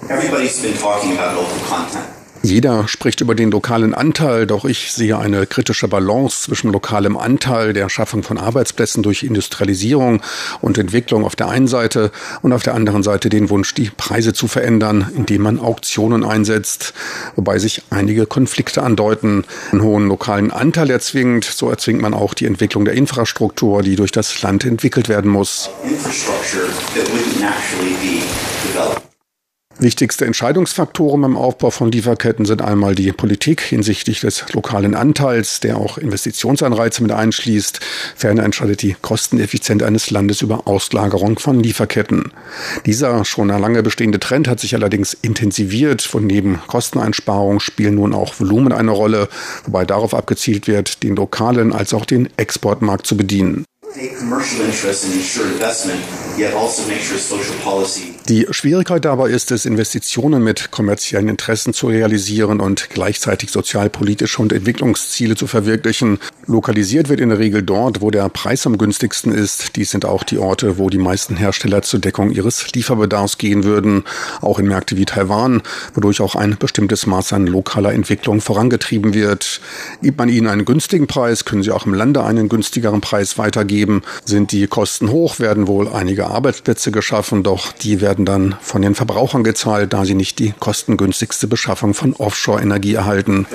Everybody's 0.09 0.61
been 0.61 0.77
talking 0.79 1.17
about 1.17 1.37
local 1.37 1.59
content. 1.69 2.22
Jeder 2.45 2.89
spricht 2.89 3.21
über 3.21 3.37
den 3.37 3.53
lokalen 3.53 3.95
Anteil, 3.95 4.49
doch 4.49 4.65
ich 4.65 4.93
sehe 4.93 5.17
eine 5.17 5.47
kritische 5.47 5.87
Balance 5.87 6.43
zwischen 6.43 6.73
lokalem 6.73 7.17
Anteil, 7.17 7.73
der 7.73 7.89
Schaffung 7.89 8.25
von 8.25 8.37
Arbeitsplätzen 8.37 9.05
durch 9.05 9.23
Industrialisierung 9.23 10.21
und 10.61 10.77
Entwicklung 10.77 11.25
auf 11.25 11.37
der 11.37 11.49
einen 11.49 11.69
Seite 11.69 12.11
und 12.43 12.53
auf 12.53 12.65
der 12.65 12.75
anderen 12.75 13.05
Seite 13.05 13.29
den 13.29 13.49
Wunsch, 13.49 13.75
die 13.75 13.91
Preise 13.97 14.33
zu 14.33 14.49
verändern, 14.49 15.09
indem 15.17 15.43
man 15.43 15.61
Auktionen 15.61 16.25
einsetzt, 16.25 16.95
wobei 17.37 17.61
sich 17.61 17.83
einige 17.91 18.27
Konflikte 18.27 18.83
andeuten. 18.83 19.45
Einen 19.71 19.83
hohen 19.83 20.09
lokalen 20.09 20.51
Anteil 20.51 20.91
erzwingt, 20.91 21.45
so 21.45 21.71
erzwingt 21.71 22.01
man 22.01 22.13
auch 22.13 22.35
die 22.35 22.47
Entwicklung 22.47 22.85
der 22.85 22.95
Infrastruktur, 22.95 23.83
die 23.83 23.95
durch 23.95 24.11
das 24.11 24.43
Land 24.43 24.65
entwickelt 24.65 25.09
werden 25.09 25.31
muss. 25.31 25.71
Wichtigste 29.79 30.27
Entscheidungsfaktoren 30.27 31.23
beim 31.23 31.37
Aufbau 31.37 31.71
von 31.71 31.91
Lieferketten 31.91 32.45
sind 32.45 32.63
einmal 32.63 32.95
die 32.95 33.11
Politik 33.11 33.61
hinsichtlich 33.63 34.21
des 34.21 34.45
lokalen 34.53 34.95
Anteils, 34.95 35.61
der 35.61 35.77
auch 35.77 35.99
Investitionsanreize 35.99 37.03
mit 37.03 37.11
einschließt. 37.11 37.81
Ferner 38.15 38.45
entscheidet 38.45 38.83
die 38.83 38.95
Kosteneffizienz 39.01 39.83
eines 39.83 40.11
Landes 40.11 40.43
über 40.43 40.69
Auslagerung 40.69 41.39
von 41.39 41.59
Lieferketten. 41.61 42.33
Dieser 42.87 43.25
schon 43.25 43.49
lange 43.49 43.83
bestehende 43.83 44.21
Trend 44.21 44.47
hat 44.47 44.61
sich 44.61 44.75
allerdings 44.75 45.15
intensiviert. 45.15 46.03
Von 46.03 46.27
neben 46.27 46.61
Kosteneinsparungen 46.67 47.61
spielen 47.61 47.97
nun 47.97 48.15
auch 48.15 48.39
Volumen 48.39 48.73
eine 48.73 48.93
Rolle, 48.93 49.29
wobei 49.65 49.85
darauf 49.85 50.15
abgezielt 50.15 50.69
wird, 50.69 51.03
den 51.03 51.17
lokalen 51.17 51.73
als 51.73 51.95
auch 51.95 52.05
den 52.05 52.29
Exportmarkt 52.37 53.07
zu 53.07 53.17
bedienen. 53.17 53.65
Die 58.29 58.47
Schwierigkeit 58.51 59.05
dabei 59.05 59.31
ist 59.31 59.51
es, 59.51 59.67
Investitionen 59.67 60.45
mit 60.45 60.71
kommerziellen 60.71 61.29
Interessen 61.29 61.75
zu 61.75 61.89
realisieren 61.89 62.61
und 62.61 62.89
gleichzeitig 62.91 63.51
sozialpolitische 63.51 64.41
und 64.41 64.53
Entwicklungsziele 64.53 65.35
zu 65.35 65.49
verwirklichen. 65.49 66.21
Lokalisiert 66.47 67.09
wird 67.09 67.19
in 67.19 67.31
der 67.31 67.41
Regel 67.41 67.65
dort, 67.65 68.01
wo 68.01 68.13
der 68.13 68.29
Preis 68.29 68.65
am 68.65 68.79
günstigsten 68.79 69.33
ist. 69.33 69.75
Dies 69.75 69.91
sind 69.91 70.05
auch 70.05 70.23
die 70.23 70.39
Orte, 70.39 70.79
wo 70.79 70.89
die 70.89 70.99
meisten 70.99 71.37
Hersteller 71.37 71.83
zur 71.83 71.99
Deckung 71.99 72.31
ihres 72.31 72.73
Lieferbedarfs 72.73 73.39
gehen 73.39 73.65
würden. 73.65 74.05
Auch 74.41 74.61
in 74.61 74.69
Märkte 74.69 74.97
wie 74.97 75.05
Taiwan, 75.05 75.61
wodurch 75.95 76.21
auch 76.21 76.37
ein 76.37 76.57
bestimmtes 76.57 77.07
Maß 77.09 77.33
an 77.33 77.49
lokaler 77.49 77.93
Entwicklung 77.93 78.41
vorangetrieben 78.41 79.15
wird. 79.15 79.61
Gibt 80.01 80.19
man 80.19 80.29
ihnen 80.29 80.47
einen 80.47 80.65
günstigen 80.65 81.09
Preis, 81.09 81.45
können 81.45 81.65
sie 81.65 81.73
auch 81.73 81.87
im 81.87 81.95
Lande 81.95 82.23
einen 82.23 82.49
günstigeren 82.49 83.01
Preis 83.01 83.37
weitergeben. 83.37 84.03
Sind 84.25 84.53
die 84.53 84.69
Kosten 84.69 85.11
hoch, 85.11 85.41
werden 85.41 85.67
wohl 85.67 85.89
einige 85.89 86.29
Arbeitsplätze 86.29 86.93
geschaffen, 86.93 87.43
doch 87.43 87.73
die 87.73 88.01
werden 88.01 88.12
werden 88.13 88.27
dann 88.27 88.57
von 88.61 88.83
den 88.83 88.95
Verbrauchern 88.95 89.43
gezahlt, 89.43 89.95
da 89.95 90.05
sie 90.05 90.13
nicht 90.13 90.39
die 90.39 90.53
kostengünstigste 90.61 91.47
Beschaffung 91.47 91.95
von 91.95 92.13
Offshore-Energie 92.13 92.93
erhalten. 92.93 93.47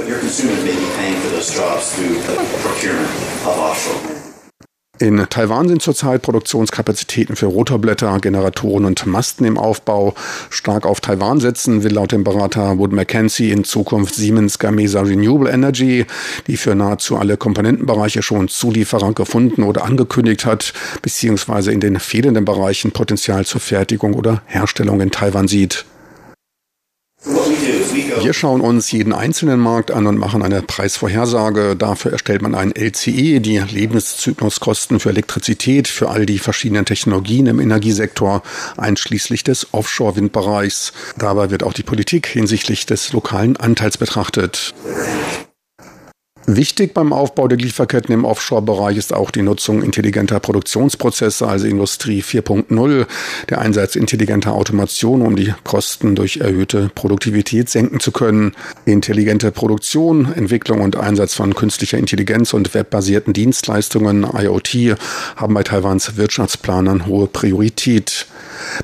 In 5.00 5.27
Taiwan 5.30 5.68
sind 5.68 5.84
zurzeit 5.84 6.24
Produktionskapazitäten 6.24 7.36
für 7.36 7.46
Rotorblätter, 7.46 8.20
Generatoren 8.20 8.86
und 8.86 9.06
Masten 9.06 9.46
im 9.46 9.58
Aufbau. 9.58 10.16
Stark 10.50 10.88
auf 10.88 11.01
Taiwan 11.01 11.39
setzen 11.39 11.84
will 11.84 11.94
laut 11.94 12.12
dem 12.12 12.24
Berater 12.24 12.80
Wood 12.80 12.94
Mackenzie 12.94 13.51
in 13.51 13.63
Zukunft 13.63 14.16
Siemens 14.16 14.58
Gamesa 14.58 15.01
Renewable 15.01 15.51
Energy, 15.51 16.06
die 16.48 16.58
für 16.58 16.74
nahezu 16.74 17.16
alle 17.16 17.38
Komponentenbereiche 17.38 18.24
schon 18.24 18.48
Zulieferer 18.48 19.13
gefunden 19.13 19.62
oder 19.62 19.86
angekündigt 19.86 20.45
hat, 20.45 20.74
beziehungsweise 21.04 21.72
in 21.72 21.80
den 21.80 22.00
fehlenden 22.00 22.45
Bereichen 22.45 22.91
Potenzial 22.91 23.45
zur 23.45 23.62
Fertigung 23.62 24.15
oder 24.15 24.41
Herstellung 24.48 25.00
in 25.02 25.12
Taiwan 25.12 25.48
sieht. 25.48 25.86
Wir 28.22 28.34
schauen 28.34 28.62
uns 28.62 28.92
jeden 28.92 29.14
einzelnen 29.14 29.60
Markt 29.60 29.92
an 29.92 30.06
und 30.08 30.18
machen 30.18 30.44
eine 30.44 30.62
Preisvorhersage. 30.62 31.76
Dafür 31.76 32.12
erstellt 32.12 32.42
man 32.42 32.54
ein 32.54 32.72
LCE, 32.76 33.40
die 33.40 33.58
Lebenszykluskosten 33.58 35.00
für 35.00 35.10
Elektrizität 35.10 35.88
für 35.88 36.10
all 36.10 36.26
die 36.26 36.40
verschiedenen 36.40 36.86
Technologien 36.86 37.48
im 37.48 37.60
Energiesektor, 37.60 38.44
einschließlich 38.78 39.44
des 39.44 39.74
Offshore-Windbereichs. 39.74 40.94
Dabei 41.18 41.50
wird 41.50 41.64
auch 41.64 41.74
die 41.74 41.84
Politik 41.84 42.28
hinsichtlich 42.28 42.86
des 42.86 43.14
lokalen 43.14 43.58
Anteils 43.58 43.98
betrachtet. 43.98 44.74
Wichtig 46.50 46.94
beim 46.94 47.12
Aufbau 47.12 47.50
der 47.50 47.58
Lieferketten 47.58 48.14
im 48.14 48.24
Offshore-Bereich 48.24 48.96
ist 48.96 49.14
auch 49.14 49.32
die 49.32 49.42
Nutzung 49.42 49.84
intelligenter 49.84 50.40
Produktionsprozesse, 50.40 51.46
also 51.46 51.68
Industrie 51.68 52.22
4.0, 52.22 53.06
der 53.50 53.60
Einsatz 53.60 53.98
intelligenter 53.98 54.54
Automation, 54.54 55.24
um 55.24 55.36
die 55.36 55.54
Kosten 55.66 56.16
durch 56.16 56.38
erhöhte 56.38 56.90
Produktivität 56.96 57.68
senken 57.68 58.00
zu 58.00 58.14
können. 58.14 58.54
Intelligente 58.86 59.52
Produktion, 59.52 60.32
Entwicklung 60.32 60.80
und 60.80 60.96
Einsatz 60.96 61.34
von 61.34 61.54
künstlicher 61.54 61.98
Intelligenz 61.98 62.54
und 62.54 62.74
webbasierten 62.74 63.34
Dienstleistungen, 63.34 64.24
IoT, 64.24 64.98
haben 65.36 65.54
bei 65.54 65.64
Taiwans 65.64 66.16
Wirtschaftsplanern 66.16 67.08
hohe 67.08 67.28
Priorität. 67.28 68.26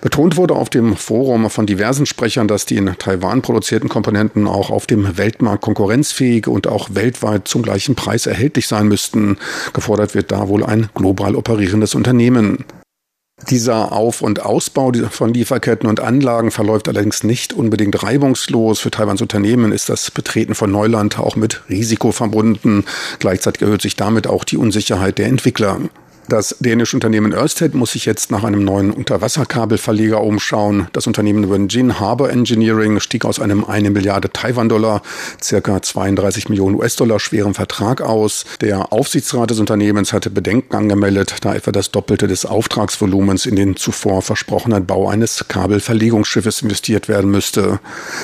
Betont 0.01 0.37
wurde 0.37 0.55
auf 0.55 0.69
dem 0.69 0.95
Forum 0.95 1.49
von 1.49 1.65
diversen 1.65 2.05
Sprechern, 2.05 2.47
dass 2.47 2.65
die 2.65 2.77
in 2.77 2.93
Taiwan 2.97 3.41
produzierten 3.41 3.89
Komponenten 3.89 4.47
auch 4.47 4.69
auf 4.69 4.85
dem 4.85 5.17
Weltmarkt 5.17 5.63
konkurrenzfähig 5.63 6.47
und 6.47 6.67
auch 6.67 6.89
weltweit 6.91 7.47
zum 7.53 7.61
gleichen 7.61 7.93
Preis 7.93 8.25
erhältlich 8.25 8.67
sein 8.67 8.87
müssten. 8.87 9.37
Gefordert 9.73 10.15
wird 10.15 10.31
da 10.31 10.47
wohl 10.47 10.65
ein 10.65 10.89
global 10.95 11.35
operierendes 11.35 11.93
Unternehmen. 11.93 12.65
Dieser 13.49 13.91
Auf- 13.91 14.21
und 14.21 14.43
Ausbau 14.43 14.91
von 15.11 15.33
Lieferketten 15.33 15.87
und 15.87 15.99
Anlagen 15.99 16.49
verläuft 16.49 16.87
allerdings 16.87 17.23
nicht 17.23 17.53
unbedingt 17.53 18.01
reibungslos. 18.01 18.79
Für 18.79 18.89
Taiwans 18.89 19.21
Unternehmen 19.21 19.71
ist 19.71 19.89
das 19.89 20.09
Betreten 20.09 20.55
von 20.55 20.71
Neuland 20.71 21.19
auch 21.19 21.35
mit 21.35 21.61
Risiko 21.69 22.11
verbunden. 22.11 22.85
Gleichzeitig 23.19 23.61
erhöht 23.61 23.81
sich 23.81 23.95
damit 23.95 24.25
auch 24.25 24.43
die 24.45 24.57
Unsicherheit 24.57 25.19
der 25.19 25.27
Entwickler. 25.27 25.79
Das 26.29 26.55
dänische 26.59 26.95
Unternehmen 26.95 27.33
Ørsted 27.33 27.75
muss 27.75 27.91
sich 27.91 28.05
jetzt 28.05 28.31
nach 28.31 28.45
einem 28.45 28.63
neuen 28.63 28.91
Unterwasserkabelverleger 28.91 30.21
umschauen. 30.21 30.87
Das 30.93 31.05
Unternehmen 31.05 31.51
Wenjin 31.51 31.99
Harbor 31.99 32.29
Engineering 32.29 33.01
stieg 33.01 33.25
aus 33.25 33.41
einem 33.41 33.65
1 33.65 33.89
Milliarde 33.89 34.31
Taiwan-Dollar, 34.31 35.01
circa 35.41 35.81
32 35.81 36.47
Millionen 36.47 36.75
US-Dollar 36.75 37.19
schweren 37.19 37.53
Vertrag 37.53 38.01
aus. 38.01 38.45
Der 38.61 38.93
Aufsichtsrat 38.93 39.49
des 39.49 39.59
Unternehmens 39.59 40.13
hatte 40.13 40.29
Bedenken 40.29 40.75
angemeldet, 40.75 41.35
da 41.41 41.55
etwa 41.55 41.73
das 41.73 41.91
Doppelte 41.91 42.27
des 42.27 42.45
Auftragsvolumens 42.45 43.45
in 43.45 43.57
den 43.57 43.75
zuvor 43.75 44.21
versprochenen 44.21 44.85
Bau 44.85 45.09
eines 45.09 45.45
Kabelverlegungsschiffes 45.49 46.61
investiert 46.61 47.09
werden 47.09 47.31
müsste. 47.31 47.79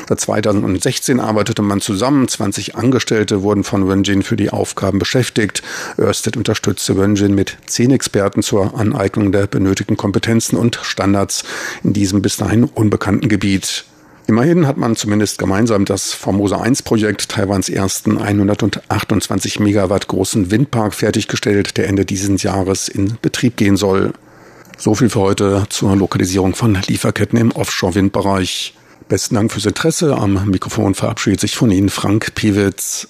Seit 0.08 0.22
2016 0.22 1.20
arbeitete 1.20 1.62
man 1.62 1.82
zusammen. 1.82 2.30
20 2.30 2.76
Angestellte 2.76 3.44
wurden 3.44 3.66
von 3.66 3.90
Wenjin 3.90 4.24
für 4.24 4.38
die 4.38 4.52
Aufgaben 4.52 5.00
beschäftigt. 5.00 5.62
Ørsted 6.00 6.38
unterstützte 6.38 6.98
Wenjin 6.98 7.36
mit 7.36 7.58
10 7.68 7.89
Medizinexperten 7.90 8.44
zur 8.44 8.80
Aneignung 8.80 9.32
der 9.32 9.48
benötigten 9.48 9.98
Kompetenzen 9.98 10.58
und 10.58 10.80
Standards 10.82 11.44
in 11.84 11.94
diesem 11.94 12.22
bis 12.22 12.38
dahin 12.38 12.64
unbekannten 12.64 13.30
Gebiet. 13.30 13.86
Immerhin 14.28 14.68
hat 14.68 14.78
man 14.78 14.96
zumindest 14.96 15.40
gemeinsam 15.40 15.86
das 15.86 16.14
Formosa 16.14 16.62
1 16.62 16.84
Projekt 16.84 17.30
Taiwans 17.30 17.68
ersten 17.68 18.20
128 18.20 19.60
Megawatt 19.60 20.08
großen 20.08 20.52
Windpark 20.52 20.94
fertiggestellt, 20.94 21.78
der 21.78 21.88
Ende 21.88 22.06
dieses 22.06 22.44
Jahres 22.44 22.90
in 22.90 23.18
Betrieb 23.24 23.58
gehen 23.58 23.76
soll. 23.76 24.14
So 24.78 24.94
viel 24.94 25.10
für 25.10 25.20
heute 25.20 25.64
zur 25.70 25.96
Lokalisierung 25.96 26.54
von 26.54 26.78
Lieferketten 26.88 27.40
im 27.40 27.52
Offshore-Windbereich. 27.52 28.76
Besten 29.08 29.34
Dank 29.34 29.52
fürs 29.52 29.66
Interesse. 29.66 30.16
Am 30.16 30.48
Mikrofon 30.48 30.94
verabschiedet 30.94 31.40
sich 31.40 31.56
von 31.56 31.72
Ihnen 31.72 31.90
Frank 31.90 32.36
Piewitz. 32.36 33.08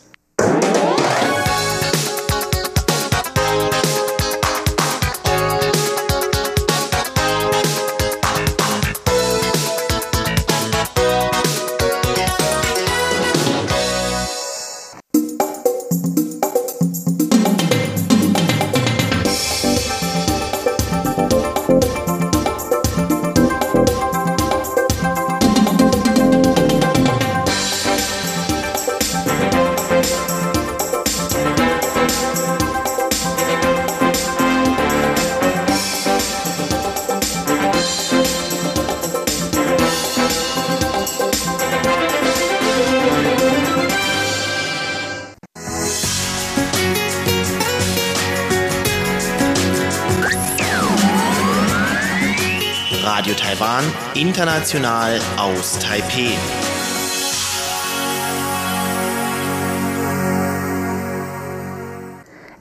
international 54.20 55.18
aus 55.38 55.80
Taipeh. 55.80 56.34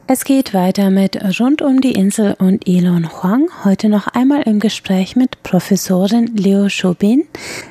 Es 0.07 0.25
geht 0.25 0.55
weiter 0.55 0.90
mit 0.90 1.18
Rund 1.40 1.61
um 1.61 1.81
die 1.81 1.90
Insel 1.92 2.37
und 2.38 2.68
Elon 2.68 3.09
Huang. 3.11 3.49
Heute 3.64 3.88
noch 3.88 4.07
einmal 4.07 4.42
im 4.42 4.61
Gespräch 4.61 5.16
mit 5.16 5.42
Professorin 5.42 6.37
Leo 6.37 6.68
Shobin 6.68 7.25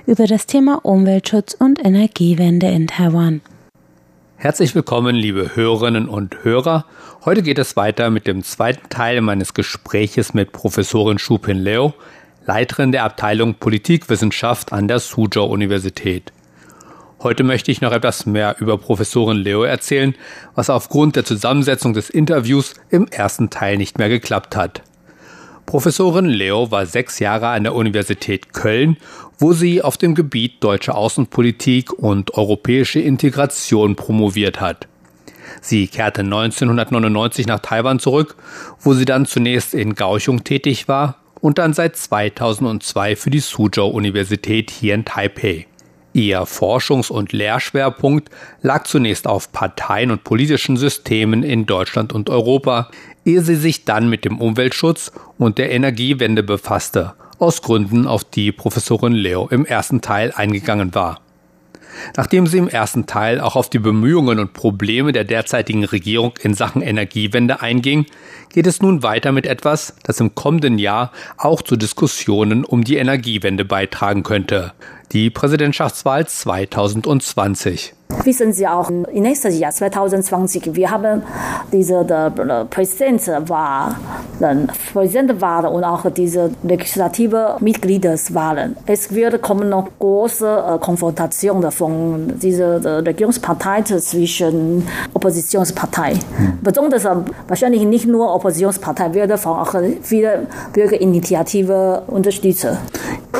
über 0.05 0.27
das 0.27 0.47
Thema 0.47 0.83
Umweltschutz 0.83 1.53
und 1.53 1.83
Energiewende 1.83 2.67
in 2.67 2.87
Taiwan. 2.87 3.39
Herzlich 4.35 4.75
willkommen, 4.75 5.15
liebe 5.15 5.55
Hörerinnen 5.55 6.09
und 6.09 6.43
Hörer. 6.43 6.83
Heute 7.23 7.41
geht 7.41 7.57
es 7.57 7.77
weiter 7.77 8.09
mit 8.09 8.27
dem 8.27 8.43
zweiten 8.43 8.89
Teil 8.89 9.21
meines 9.21 9.53
Gespräches 9.53 10.33
mit 10.33 10.51
Professorin 10.51 11.19
Shupin 11.19 11.57
Leo, 11.57 11.93
Leiterin 12.47 12.93
der 12.93 13.03
Abteilung 13.03 13.55
Politikwissenschaft 13.55 14.71
an 14.71 14.87
der 14.87 14.99
Suzhou 14.99 15.43
Universität. 15.43 16.31
Heute 17.21 17.43
möchte 17.43 17.71
ich 17.71 17.81
noch 17.81 17.91
etwas 17.91 18.25
mehr 18.25 18.55
über 18.59 18.77
Professorin 18.77 19.35
Leo 19.35 19.63
erzählen, 19.63 20.15
was 20.55 20.69
aufgrund 20.69 21.17
der 21.17 21.25
Zusammensetzung 21.25 21.93
des 21.93 22.09
Interviews 22.09 22.75
im 22.89 23.05
ersten 23.07 23.49
Teil 23.49 23.75
nicht 23.75 23.97
mehr 23.97 24.07
geklappt 24.07 24.55
hat. 24.55 24.81
Professorin 25.65 26.27
Leo 26.27 26.71
war 26.71 26.85
sechs 26.85 27.19
Jahre 27.19 27.49
an 27.49 27.63
der 27.63 27.75
Universität 27.75 28.53
Köln, 28.53 28.95
wo 29.37 29.51
sie 29.51 29.81
auf 29.81 29.97
dem 29.97 30.15
Gebiet 30.15 30.63
deutsche 30.63 30.95
Außenpolitik 30.95 31.91
und 31.91 32.35
europäische 32.35 33.01
Integration 33.01 33.97
promoviert 33.97 34.61
hat. 34.61 34.87
Sie 35.59 35.87
kehrte 35.87 36.21
1999 36.21 37.45
nach 37.45 37.59
Taiwan 37.59 37.99
zurück, 37.99 38.37
wo 38.79 38.93
sie 38.93 39.03
dann 39.03 39.25
zunächst 39.25 39.73
in 39.73 39.95
Kaohsiung 39.95 40.45
tätig 40.45 40.87
war 40.87 41.17
und 41.39 41.57
dann 41.57 41.73
seit 41.73 41.95
2002 41.95 43.15
für 43.15 43.29
die 43.29 43.39
Suzhou 43.39 43.87
Universität 43.87 44.71
hier 44.71 44.95
in 44.95 45.05
Taipei. 45.05 45.67
Ihr 46.13 46.47
Forschungs- 46.47 47.11
und 47.11 47.31
Lehrschwerpunkt 47.31 48.29
lag 48.63 48.85
zunächst 48.85 49.27
auf 49.27 49.51
Parteien 49.51 50.09
und 50.09 50.23
politischen 50.23 50.75
Systemen 50.75 51.43
in 51.43 51.67
Deutschland 51.67 52.11
und 52.11 52.29
Europa, 52.29 52.89
ehe 53.23 53.41
sie 53.41 53.55
sich 53.55 53.85
dann 53.85 54.09
mit 54.09 54.25
dem 54.25 54.39
Umweltschutz 54.39 55.11
und 55.37 55.59
der 55.59 55.71
Energiewende 55.71 56.41
befasste, 56.41 57.13
aus 57.37 57.61
Gründen, 57.61 58.07
auf 58.07 58.23
die 58.23 58.51
Professorin 58.51 59.13
Leo 59.13 59.47
im 59.51 59.65
ersten 59.65 60.01
Teil 60.01 60.33
eingegangen 60.35 60.95
war. 60.95 61.19
Nachdem 62.15 62.47
sie 62.47 62.57
im 62.57 62.67
ersten 62.67 63.05
Teil 63.05 63.39
auch 63.39 63.55
auf 63.55 63.69
die 63.69 63.79
Bemühungen 63.79 64.39
und 64.39 64.53
Probleme 64.53 65.11
der 65.11 65.23
derzeitigen 65.23 65.83
Regierung 65.83 66.33
in 66.41 66.53
Sachen 66.53 66.81
Energiewende 66.81 67.61
einging, 67.61 68.05
geht 68.53 68.67
es 68.67 68.81
nun 68.81 69.03
weiter 69.03 69.31
mit 69.31 69.45
etwas, 69.45 69.95
das 70.03 70.19
im 70.19 70.35
kommenden 70.35 70.79
Jahr 70.79 71.11
auch 71.37 71.61
zu 71.61 71.75
Diskussionen 71.75 72.63
um 72.63 72.83
die 72.83 72.97
Energiewende 72.97 73.65
beitragen 73.65 74.23
könnte, 74.23 74.73
die 75.11 75.29
Präsidentschaftswahl 75.29 76.27
2020. 76.27 77.96
Wissen 78.23 78.51
Sie 78.53 78.67
auch, 78.67 78.89
im 78.89 79.03
nächsten 79.13 79.51
Jahr 79.53 79.71
2020, 79.71 80.75
wir 80.75 80.91
haben 80.91 81.23
diese 81.71 82.05
die 82.05 82.65
Präsidentwahl, 82.69 83.95
Präsidentwahl 84.93 85.65
und 85.65 85.83
auch 85.83 86.09
diese 86.11 86.51
legislative 86.63 87.57
Mitgliederwahlen. 87.59 88.75
Es 88.85 89.13
wird 89.13 89.41
kommen 89.41 89.69
noch 89.69 89.87
große 89.99 90.79
Konfrontationen 90.81 91.71
von 91.71 92.33
dieser 92.39 93.05
Regierungspartei 93.05 93.81
zwischen 93.83 94.87
Oppositionspartei. 95.13 96.13
Hm. 96.13 96.59
Besonders 96.61 97.05
wahrscheinlich 97.47 97.83
nicht 97.83 98.07
nur 98.07 98.33
Oppositionspartei, 98.33 99.13
wird 99.13 99.37
von 99.39 99.57
auch 99.57 99.75
viele 100.01 100.47
Bürgerinitiative 100.73 102.03
unterstützen. 102.07 102.77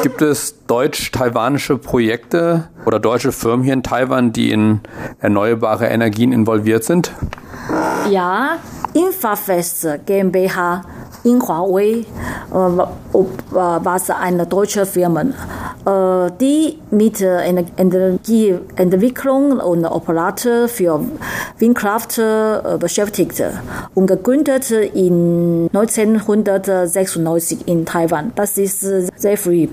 Gibt 0.04 0.22
es 0.22 0.56
deutsch-taiwanische 0.68 1.78
Projekte 1.78 2.68
oder 2.86 3.00
deutsche 3.00 3.32
Firmen 3.32 3.64
hier 3.64 3.74
in 3.74 3.84
Taiwan, 3.84 4.32
die 4.32 4.52
in 4.52 4.57
erneuerbare 5.20 5.88
Energien 5.88 6.32
involviert 6.32 6.84
sind? 6.84 7.12
Ja, 8.10 8.58
Infafest 8.94 9.88
GmbH 10.06 10.82
in 11.24 11.42
Huawei, 11.42 12.02
äh, 12.02 12.06
was 12.52 14.10
eine 14.10 14.46
deutsche 14.46 14.86
Firma, 14.86 15.22
äh, 15.22 16.32
die 16.40 16.78
mit 16.92 17.22
Energieentwicklung 17.22 19.60
und 19.60 19.86
Operator 19.86 20.68
für 20.68 21.00
Windkraft 21.60 22.18
äh, 22.18 22.78
beschäftigt 22.80 23.42
und 23.96 24.08
gegründet 24.08 24.72
in 24.72 25.70
1996 25.74 27.68
in 27.68 27.86
Taiwan. 27.86 28.32
Das 28.36 28.58
ist 28.58 28.82
sehr 28.82 29.38
früh. 29.38 29.68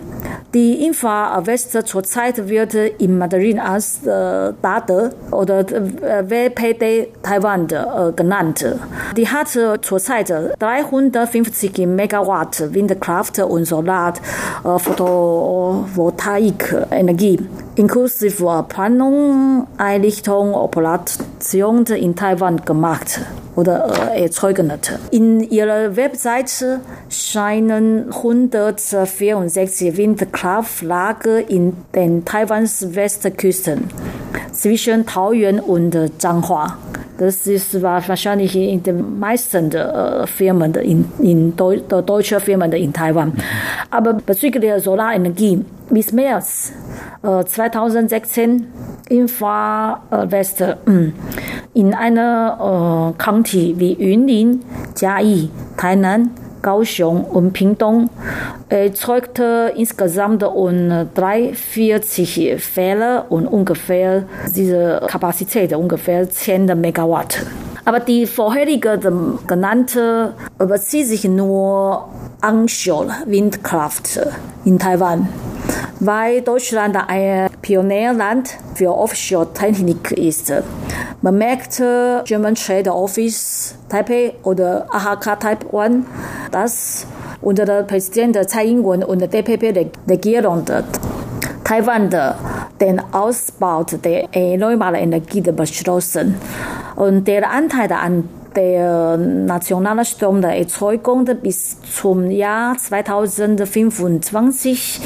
Die 0.52 0.84
Infra-West 0.86 1.78
zurzeit 1.86 2.48
wird 2.48 2.74
im 2.74 3.18
Mandarin 3.18 3.58
als 3.58 4.02
DADE 4.02 5.10
oder 5.32 5.64
WPD 5.68 7.08
Taiwan 7.22 7.66
genannt. 8.14 8.64
Die 9.16 9.26
hat 9.28 9.48
zurzeit 9.82 10.32
350 11.26 11.86
Megawatt 11.86 12.74
Windkraft 12.74 13.38
und 13.38 13.64
Solar 13.64 14.12
Photovoltaik-Energie 14.62 17.40
inklusive 17.76 18.66
Planung, 18.68 19.66
Einrichtung, 19.78 20.54
Operation 20.54 21.86
in 21.86 22.14
Taiwan 22.14 22.62
gemacht 22.64 23.20
oder 23.56 24.12
äh, 24.14 24.22
erzeugt. 24.22 24.54
In 25.10 25.40
ihrer 25.40 25.96
Webseite 25.96 26.80
scheinen 27.08 28.12
164 28.12 29.96
Windkraftlager 29.96 31.48
in 31.48 31.76
den 31.94 32.24
Taiwans 32.24 32.94
Westküsten 32.94 33.88
zwischen 34.52 35.06
Taoyuan 35.06 35.60
und 35.60 35.96
Zhanghua. 36.18 36.78
Das 37.16 37.46
ist 37.46 37.80
wahrscheinlich 37.80 38.56
in 38.56 38.82
den 38.82 39.20
meisten 39.20 39.70
äh, 39.70 40.26
Firmen 40.26 40.74
in, 40.74 41.04
in 41.20 41.56
Deu 41.56 41.78
deutsche 41.78 42.40
Firmen 42.40 42.72
in 42.72 42.92
Taiwan. 42.92 43.32
Aber 43.90 44.14
bezüglich 44.14 44.62
der 44.62 44.80
Solarenergie 44.80 45.64
bis 45.90 46.12
März 46.12 46.72
äh, 47.22 47.44
2016 47.44 48.66
in 49.10 49.28
Far 49.28 50.02
West 50.10 50.60
äh, 50.60 50.74
in 51.74 51.94
einer 51.94 53.14
äh, 53.18 53.22
County 53.22 53.74
wie 53.78 53.92
Yunlin, 53.94 54.62
Jiayi, 54.96 55.50
Tainan 55.76 56.30
Kaohsiung 56.64 57.24
und 57.24 57.52
Pingtung 57.52 58.08
erzeugte 58.70 59.74
insgesamt 59.76 60.42
um 60.42 61.08
43 61.14 62.56
Fälle 62.58 63.24
und 63.28 63.46
ungefähr 63.46 64.24
diese 64.56 65.02
Kapazität 65.06 65.74
ungefähr 65.74 66.28
10 66.28 66.80
Megawatt. 66.80 67.44
Aber 67.84 68.00
die 68.00 68.26
vorherige 68.26 68.98
genannte 69.46 70.34
bezieht 70.58 71.06
sich 71.06 71.24
nur 71.24 72.08
Onshore 72.42 73.12
Windkraft 73.26 74.20
in 74.64 74.78
Taiwan 74.78 75.28
weil 76.00 76.42
Deutschland 76.42 76.96
ein 77.08 77.48
Pionierland 77.62 78.56
für 78.74 78.94
Offshore-Technik 78.94 80.12
ist. 80.12 80.52
Man 81.22 81.38
merkt 81.38 81.82
German 82.24 82.54
Trade 82.54 82.92
Office 82.92 83.74
Taipei 83.88 84.34
oder 84.42 84.86
AHK 84.90 85.40
Taiwan, 85.40 86.06
dass 86.50 87.06
unter 87.40 87.64
der 87.64 87.82
Präsident 87.82 88.36
Tsai 88.48 88.66
Ing-wen 88.66 89.02
und 89.02 89.20
der 89.20 89.28
DPP-Regierung 89.28 90.64
Taiwan 91.64 92.10
den 92.78 93.00
Ausbau 93.12 93.84
der 93.84 94.34
erneuerbaren 94.34 94.96
Energie 94.96 95.40
beschlossen. 95.40 96.34
Und 96.94 97.26
der 97.26 97.50
Anteil 97.50 97.90
an 97.92 98.28
der 98.54 99.16
nationalen 99.16 100.04
Stromerzeugung 100.04 101.24
bis 101.42 101.80
zum 101.82 102.30
Jahr 102.30 102.76
2025 102.76 105.00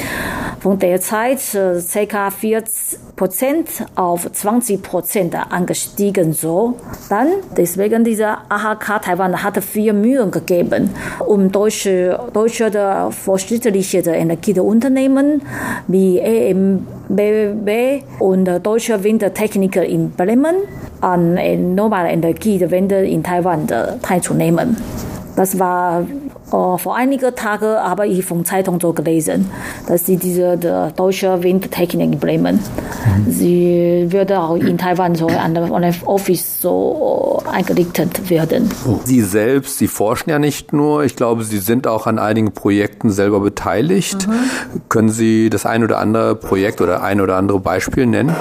von 0.59 0.77
der 0.79 0.99
Zeit 0.99 1.39
ca. 1.51 2.29
40 2.29 2.99
Prozent 3.15 3.69
auf 3.95 4.31
20 4.31 4.81
Prozent 4.81 5.35
angestiegen 5.35 6.33
so. 6.33 6.75
Dann 7.09 7.27
deswegen 7.55 8.03
dieser 8.03 8.39
AHK 8.49 9.01
Taiwan 9.01 9.43
hat 9.43 9.63
viel 9.63 9.93
Mühe 9.93 10.27
gegeben, 10.29 10.89
um 11.25 11.51
deutsche 11.51 12.19
deutsche 12.33 13.09
fortschrittliche 13.11 13.99
Energieunternehmen 13.99 15.41
wie 15.87 16.19
EMBW 16.19 18.01
und 18.19 18.45
Deutsche 18.63 19.03
Windtechniker 19.03 19.85
in 19.85 20.11
Bremen 20.11 20.55
an 21.01 21.37
erneuerbare 21.37 22.09
Energiewende 22.09 23.05
in 23.05 23.23
Taiwan 23.23 23.67
teilzunehmen. 24.01 24.77
Das 25.35 25.57
war 25.57 26.05
äh, 26.51 26.77
vor 26.77 26.95
einigen 26.95 27.35
Tagen 27.35 27.65
habe 27.65 28.07
ich 28.07 28.25
von 28.25 28.45
Zeitung 28.45 28.79
so 28.79 28.93
gelesen, 28.93 29.49
dass 29.87 30.05
sie 30.05 30.17
diese 30.17 30.57
der 30.57 30.91
deutsche 30.91 31.41
Windtechnik 31.43 32.13
in 32.13 32.19
Bremen, 32.19 32.55
mhm. 32.55 33.31
sie 33.31 34.07
würde 34.09 34.39
auch 34.39 34.55
in 34.55 34.77
Taiwan 34.77 35.15
so 35.15 35.27
an 35.27 35.53
der 35.53 35.93
Office 36.05 36.61
so 36.61 37.43
äh, 37.45 37.49
eingerichtet 37.49 38.29
werden. 38.29 38.69
Oh. 38.87 38.99
Sie 39.03 39.21
selbst, 39.21 39.77
Sie 39.77 39.87
forschen 39.87 40.29
ja 40.29 40.39
nicht 40.39 40.73
nur, 40.73 41.03
ich 41.03 41.15
glaube, 41.15 41.43
Sie 41.43 41.59
sind 41.59 41.87
auch 41.87 42.07
an 42.07 42.19
einigen 42.19 42.51
Projekten 42.51 43.09
selber 43.09 43.39
beteiligt. 43.39 44.27
Mhm. 44.27 44.81
Können 44.89 45.09
Sie 45.09 45.49
das 45.49 45.65
ein 45.65 45.83
oder 45.83 45.99
andere 45.99 46.35
Projekt 46.35 46.81
oder 46.81 47.03
ein 47.03 47.21
oder 47.21 47.35
andere 47.37 47.59
Beispiel 47.59 48.05
nennen? 48.05 48.35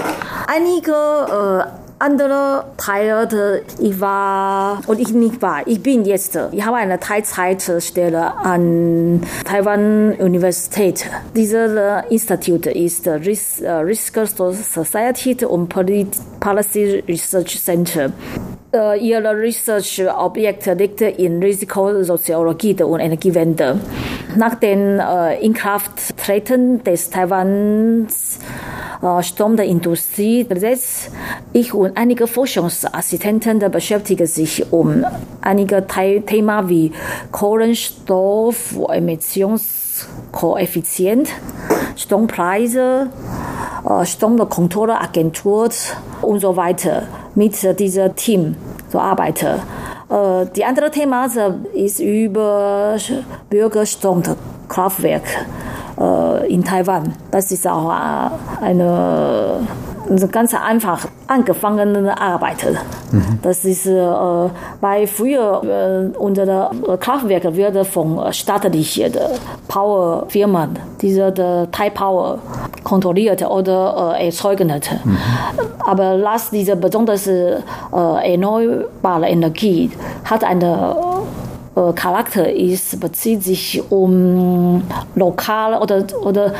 Einige 0.46 0.92
äh, 0.92 1.87
andere 1.98 2.64
Teile, 2.76 3.62
ich 3.80 4.00
war, 4.00 4.80
und 4.86 5.00
ich 5.00 5.12
nicht 5.12 5.42
war, 5.42 5.66
ich 5.66 5.82
bin 5.82 6.04
jetzt, 6.04 6.38
ich 6.52 6.64
habe 6.64 6.76
eine 6.76 7.00
Teilzeitstelle 7.00 8.36
an 8.36 9.22
Taiwan 9.44 10.14
Universität. 10.14 11.04
Dieses 11.34 11.70
Institut 12.10 12.66
ist 12.66 13.06
Risk 13.08 14.18
Society 14.26 15.44
und 15.44 15.68
Policy 15.68 17.02
Research 17.08 17.60
Center. 17.62 18.12
Ihre 19.00 19.34
Research-Objekt 19.34 20.66
liegt 20.66 21.00
in 21.00 21.42
Risikosoziologie 21.42 22.82
und 22.82 23.00
Energiewende. 23.00 23.80
Nach 24.36 24.54
dem 24.56 25.00
Inkrafttreten 25.40 26.84
des 26.84 27.08
Taiwans 27.08 28.38
Sturm 29.20 29.56
der 29.56 29.66
Industriegesetz. 29.66 31.10
Ich 31.52 31.72
und 31.72 31.96
einige 31.96 32.26
Forschungsassistenten 32.26 33.60
beschäftigen 33.70 34.26
sich 34.26 34.72
um 34.72 35.04
einige 35.40 35.86
Themen 35.86 36.68
wie 36.68 36.90
Kohlenstoff, 37.30 38.76
Emissionskoeffizient, 38.88 41.28
Strompreise, 41.96 43.10
Stromkontrollagentur 44.04 45.68
und 46.22 46.40
so 46.40 46.56
weiter 46.56 47.04
mit 47.34 47.78
diesem 47.78 48.16
Team 48.16 48.56
zu 48.90 48.98
arbeiten. 48.98 49.60
Die 50.56 50.64
andere 50.64 50.90
Thema 50.90 51.28
ist 51.74 52.00
über 52.00 52.96
Bürgerstromkraftwerk 53.50 55.46
in 56.48 56.62
Taiwan. 56.64 57.14
Das 57.30 57.50
ist 57.50 57.66
auch 57.66 57.92
eine 58.60 59.66
ganz 60.30 60.54
einfach 60.54 61.06
angefangene 61.26 62.18
Arbeit. 62.18 62.64
Mhm. 63.12 63.38
Das 63.42 63.64
ist, 63.64 63.86
äh, 63.86 64.00
weil 64.80 65.06
früher 65.06 65.62
äh, 65.64 66.18
unsere 66.18 66.70
Kraftwerke 67.00 67.54
werden 67.56 67.84
von 67.84 68.32
staatlichen 68.32 69.12
Powerfirmen, 69.68 70.78
diese 71.00 71.32
der 71.32 71.70
Thai 71.70 71.90
Power, 71.90 72.38
kontrolliert 72.84 73.42
oder 73.42 74.16
äh, 74.18 74.26
erzeugt. 74.26 74.60
Mhm. 74.60 75.18
Aber 75.86 76.16
lass 76.16 76.50
diese 76.50 76.76
besonders 76.76 77.26
äh, 77.26 77.60
erneuerbare 77.92 79.28
Energie 79.28 79.90
hat 80.24 80.44
eine 80.44 80.96
Charakter 81.94 82.52
ist, 82.52 83.00
bezieht 83.00 83.42
sich 83.42 83.82
um 83.90 84.82
lokale 85.14 85.80
oder, 85.80 86.04
oder 86.22 86.52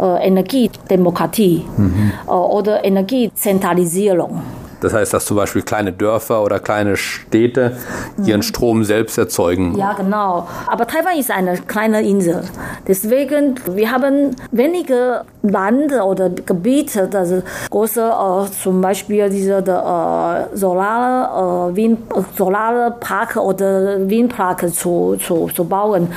äh, 0.00 0.26
Energiedemokratie 0.26 1.64
mhm. 1.76 2.12
äh, 2.26 2.30
oder 2.30 2.84
Energiezentralisierung. 2.84 4.42
Das 4.80 4.92
heißt, 4.92 5.14
dass 5.14 5.24
zum 5.24 5.36
Beispiel 5.36 5.62
kleine 5.62 5.92
Dörfer 5.92 6.42
oder 6.42 6.60
kleine 6.60 6.96
Städte 6.96 7.76
ihren 8.24 8.40
mhm. 8.40 8.42
Strom 8.42 8.84
selbst 8.84 9.18
erzeugen. 9.18 9.76
Ja, 9.76 9.94
genau. 9.94 10.46
Aber 10.66 10.86
Taiwan 10.86 11.18
ist 11.18 11.30
eine 11.30 11.56
kleine 11.58 12.02
Insel. 12.02 12.42
Deswegen, 12.86 13.54
wir 13.66 13.90
haben 13.90 14.36
wenige 14.50 15.22
Land 15.42 15.92
oder 15.92 16.30
Gebiete, 16.30 17.08
das 17.08 17.32
große, 17.70 18.02
äh, 18.02 18.50
zum 18.62 18.80
Beispiel 18.80 19.28
diese 19.30 19.58
äh, 19.58 20.56
solare, 20.56 21.70
äh, 21.72 21.76
Wind, 21.76 22.00
solare 22.36 22.94
Park 23.00 23.36
oder 23.36 24.08
Windpark 24.08 24.72
zu, 24.74 25.16
zu, 25.16 25.48
zu 25.54 25.64
bauen. 25.64 26.08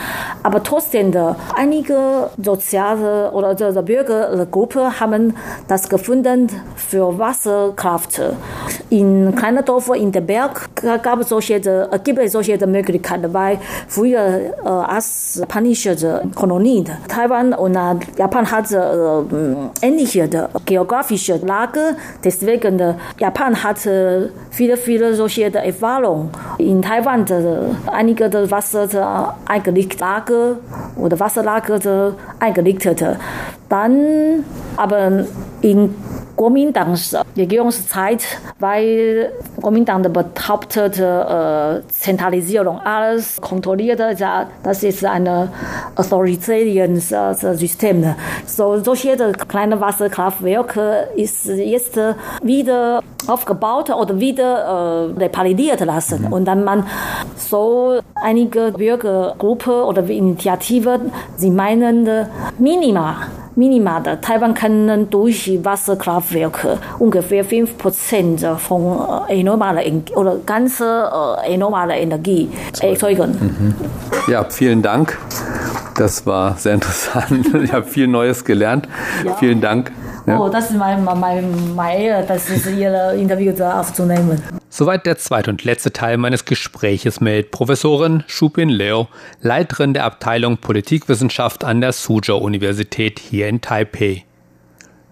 Aber 0.43 0.63
trotzdem, 0.63 1.09
einige 1.55 2.29
soziale 2.41 3.31
oder 3.31 3.55
Bürgergruppen 3.81 4.99
haben 4.99 5.35
das 5.67 5.89
gefunden 5.89 6.47
für 6.75 7.17
Wasserkraft. 7.17 8.21
In 8.89 9.35
kleinen 9.35 9.63
Dörfern 9.63 9.95
in 9.95 10.11
der 10.11 10.21
Berg 10.21 10.69
gab 11.03 11.19
es 11.19 11.29
solche, 11.29 11.55
äh, 11.55 11.99
gibt 12.03 12.19
es 12.19 12.31
solche 12.31 12.65
Möglichkeiten, 12.65 13.33
weil 13.33 13.59
früher 13.87 14.53
äh, 14.63 14.67
als 14.67 15.35
japanische 15.39 15.95
Kolonie 16.35 16.85
Taiwan 17.07 17.53
und 17.53 17.75
äh, 17.75 17.95
Japan 18.17 18.49
hat 18.49 18.71
äh, 18.71 18.77
ähnliche 19.81 20.27
geografische 20.65 21.37
Lage, 21.37 21.95
deswegen 22.23 22.79
äh, 22.79 22.93
Japan 23.19 23.63
hat 23.63 23.85
äh, 23.85 24.29
viele, 24.49 24.77
viele 24.77 25.13
solche 25.13 25.53
Erfahrungen. 25.53 26.29
In 26.57 26.81
Taiwan 26.81 27.25
äh, 27.27 27.91
einige 27.91 28.49
Wasser 28.49 29.35
eingelegt 29.45 29.99
Lage 29.99 30.57
oder 30.95 31.19
Wasserlage 31.19 32.15
eingelegt. 32.39 32.87
Dann 33.69 34.43
aber 34.77 35.25
in 35.61 35.95
Kuomintangs 36.39 37.17
Regierungszeit, 37.35 38.23
weil 38.59 39.33
Kuomintang 39.61 40.03
behauptete 40.03 41.83
äh, 41.83 41.91
Zentralisierung, 41.91 42.79
alles 42.79 43.41
kontrollierte, 43.41 44.15
das 44.63 44.83
ist 44.83 45.03
ein 45.03 45.27
authoritarianes 45.97 47.11
äh, 47.11 47.33
System. 47.55 48.15
So, 48.45 48.81
solche 48.81 49.17
kleine 49.49 49.81
Wasserkraftwerke 49.81 51.09
ist 51.17 51.45
jetzt 51.47 51.99
wieder 52.41 53.03
aufgebaut 53.27 53.89
oder 53.89 54.17
wieder 54.17 55.11
äh, 55.17 55.19
repariert 55.19 55.81
lassen. 55.81 56.23
Und 56.31 56.45
dann 56.45 56.63
man 56.63 56.85
so 57.35 57.99
einige 58.15 58.71
Bürgergruppen 58.71 59.73
oder 59.73 60.07
Initiativen, 60.07 61.11
sie 61.35 61.51
meinen 61.51 62.07
Minima 62.57 63.17
minimal. 63.59 64.17
Taiwan 64.21 64.53
kann 64.53 65.09
durch 65.09 65.59
Wasserkraftwerke 65.63 66.79
ungefähr 66.97 67.45
5% 67.45 68.55
von 68.55 69.25
äh, 69.27 69.37
erneuerbarer 69.37 69.83
oder 70.15 70.37
ganze 70.45 70.85
äh, 71.43 71.51
erneuerbarer 71.51 71.97
Energie 71.97 72.49
erzeugen. 72.81 73.37
Mhm. 73.39 73.73
Ja, 74.31 74.45
vielen 74.45 74.81
Dank. 74.81 75.17
Das 75.95 76.25
war 76.25 76.55
sehr 76.57 76.73
interessant. 76.79 77.53
Ich 77.61 77.73
habe 77.73 77.85
viel 77.85 78.07
Neues 78.07 78.45
gelernt. 78.45 78.87
Ja. 79.25 79.35
Vielen 79.35 79.61
Dank. 79.61 79.91
Ja. 80.25 80.39
Oh, 80.39 80.49
das 80.49 80.71
ist 80.71 80.77
mein, 80.77 81.03
mein, 81.03 81.75
mein, 81.75 82.27
das 82.27 82.49
ist 82.49 82.67
Ihr 82.67 83.13
Interview 83.13 83.51
aufzunehmen. 83.63 84.41
Soweit 84.69 85.05
der 85.05 85.17
zweite 85.17 85.49
und 85.49 85.63
letzte 85.63 85.91
Teil 85.91 86.17
meines 86.17 86.45
Gespräches 86.45 87.19
mit 87.21 87.51
Professorin 87.51 88.23
Shupin 88.27 88.69
Leo, 88.69 89.07
Leiterin 89.41 89.93
der 89.93 90.05
Abteilung 90.05 90.57
Politikwissenschaft 90.57 91.63
an 91.63 91.81
der 91.81 91.91
Suzhou 91.91 92.37
Universität 92.37 93.19
hier 93.19 93.47
in 93.47 93.61
Taipei. 93.61 94.25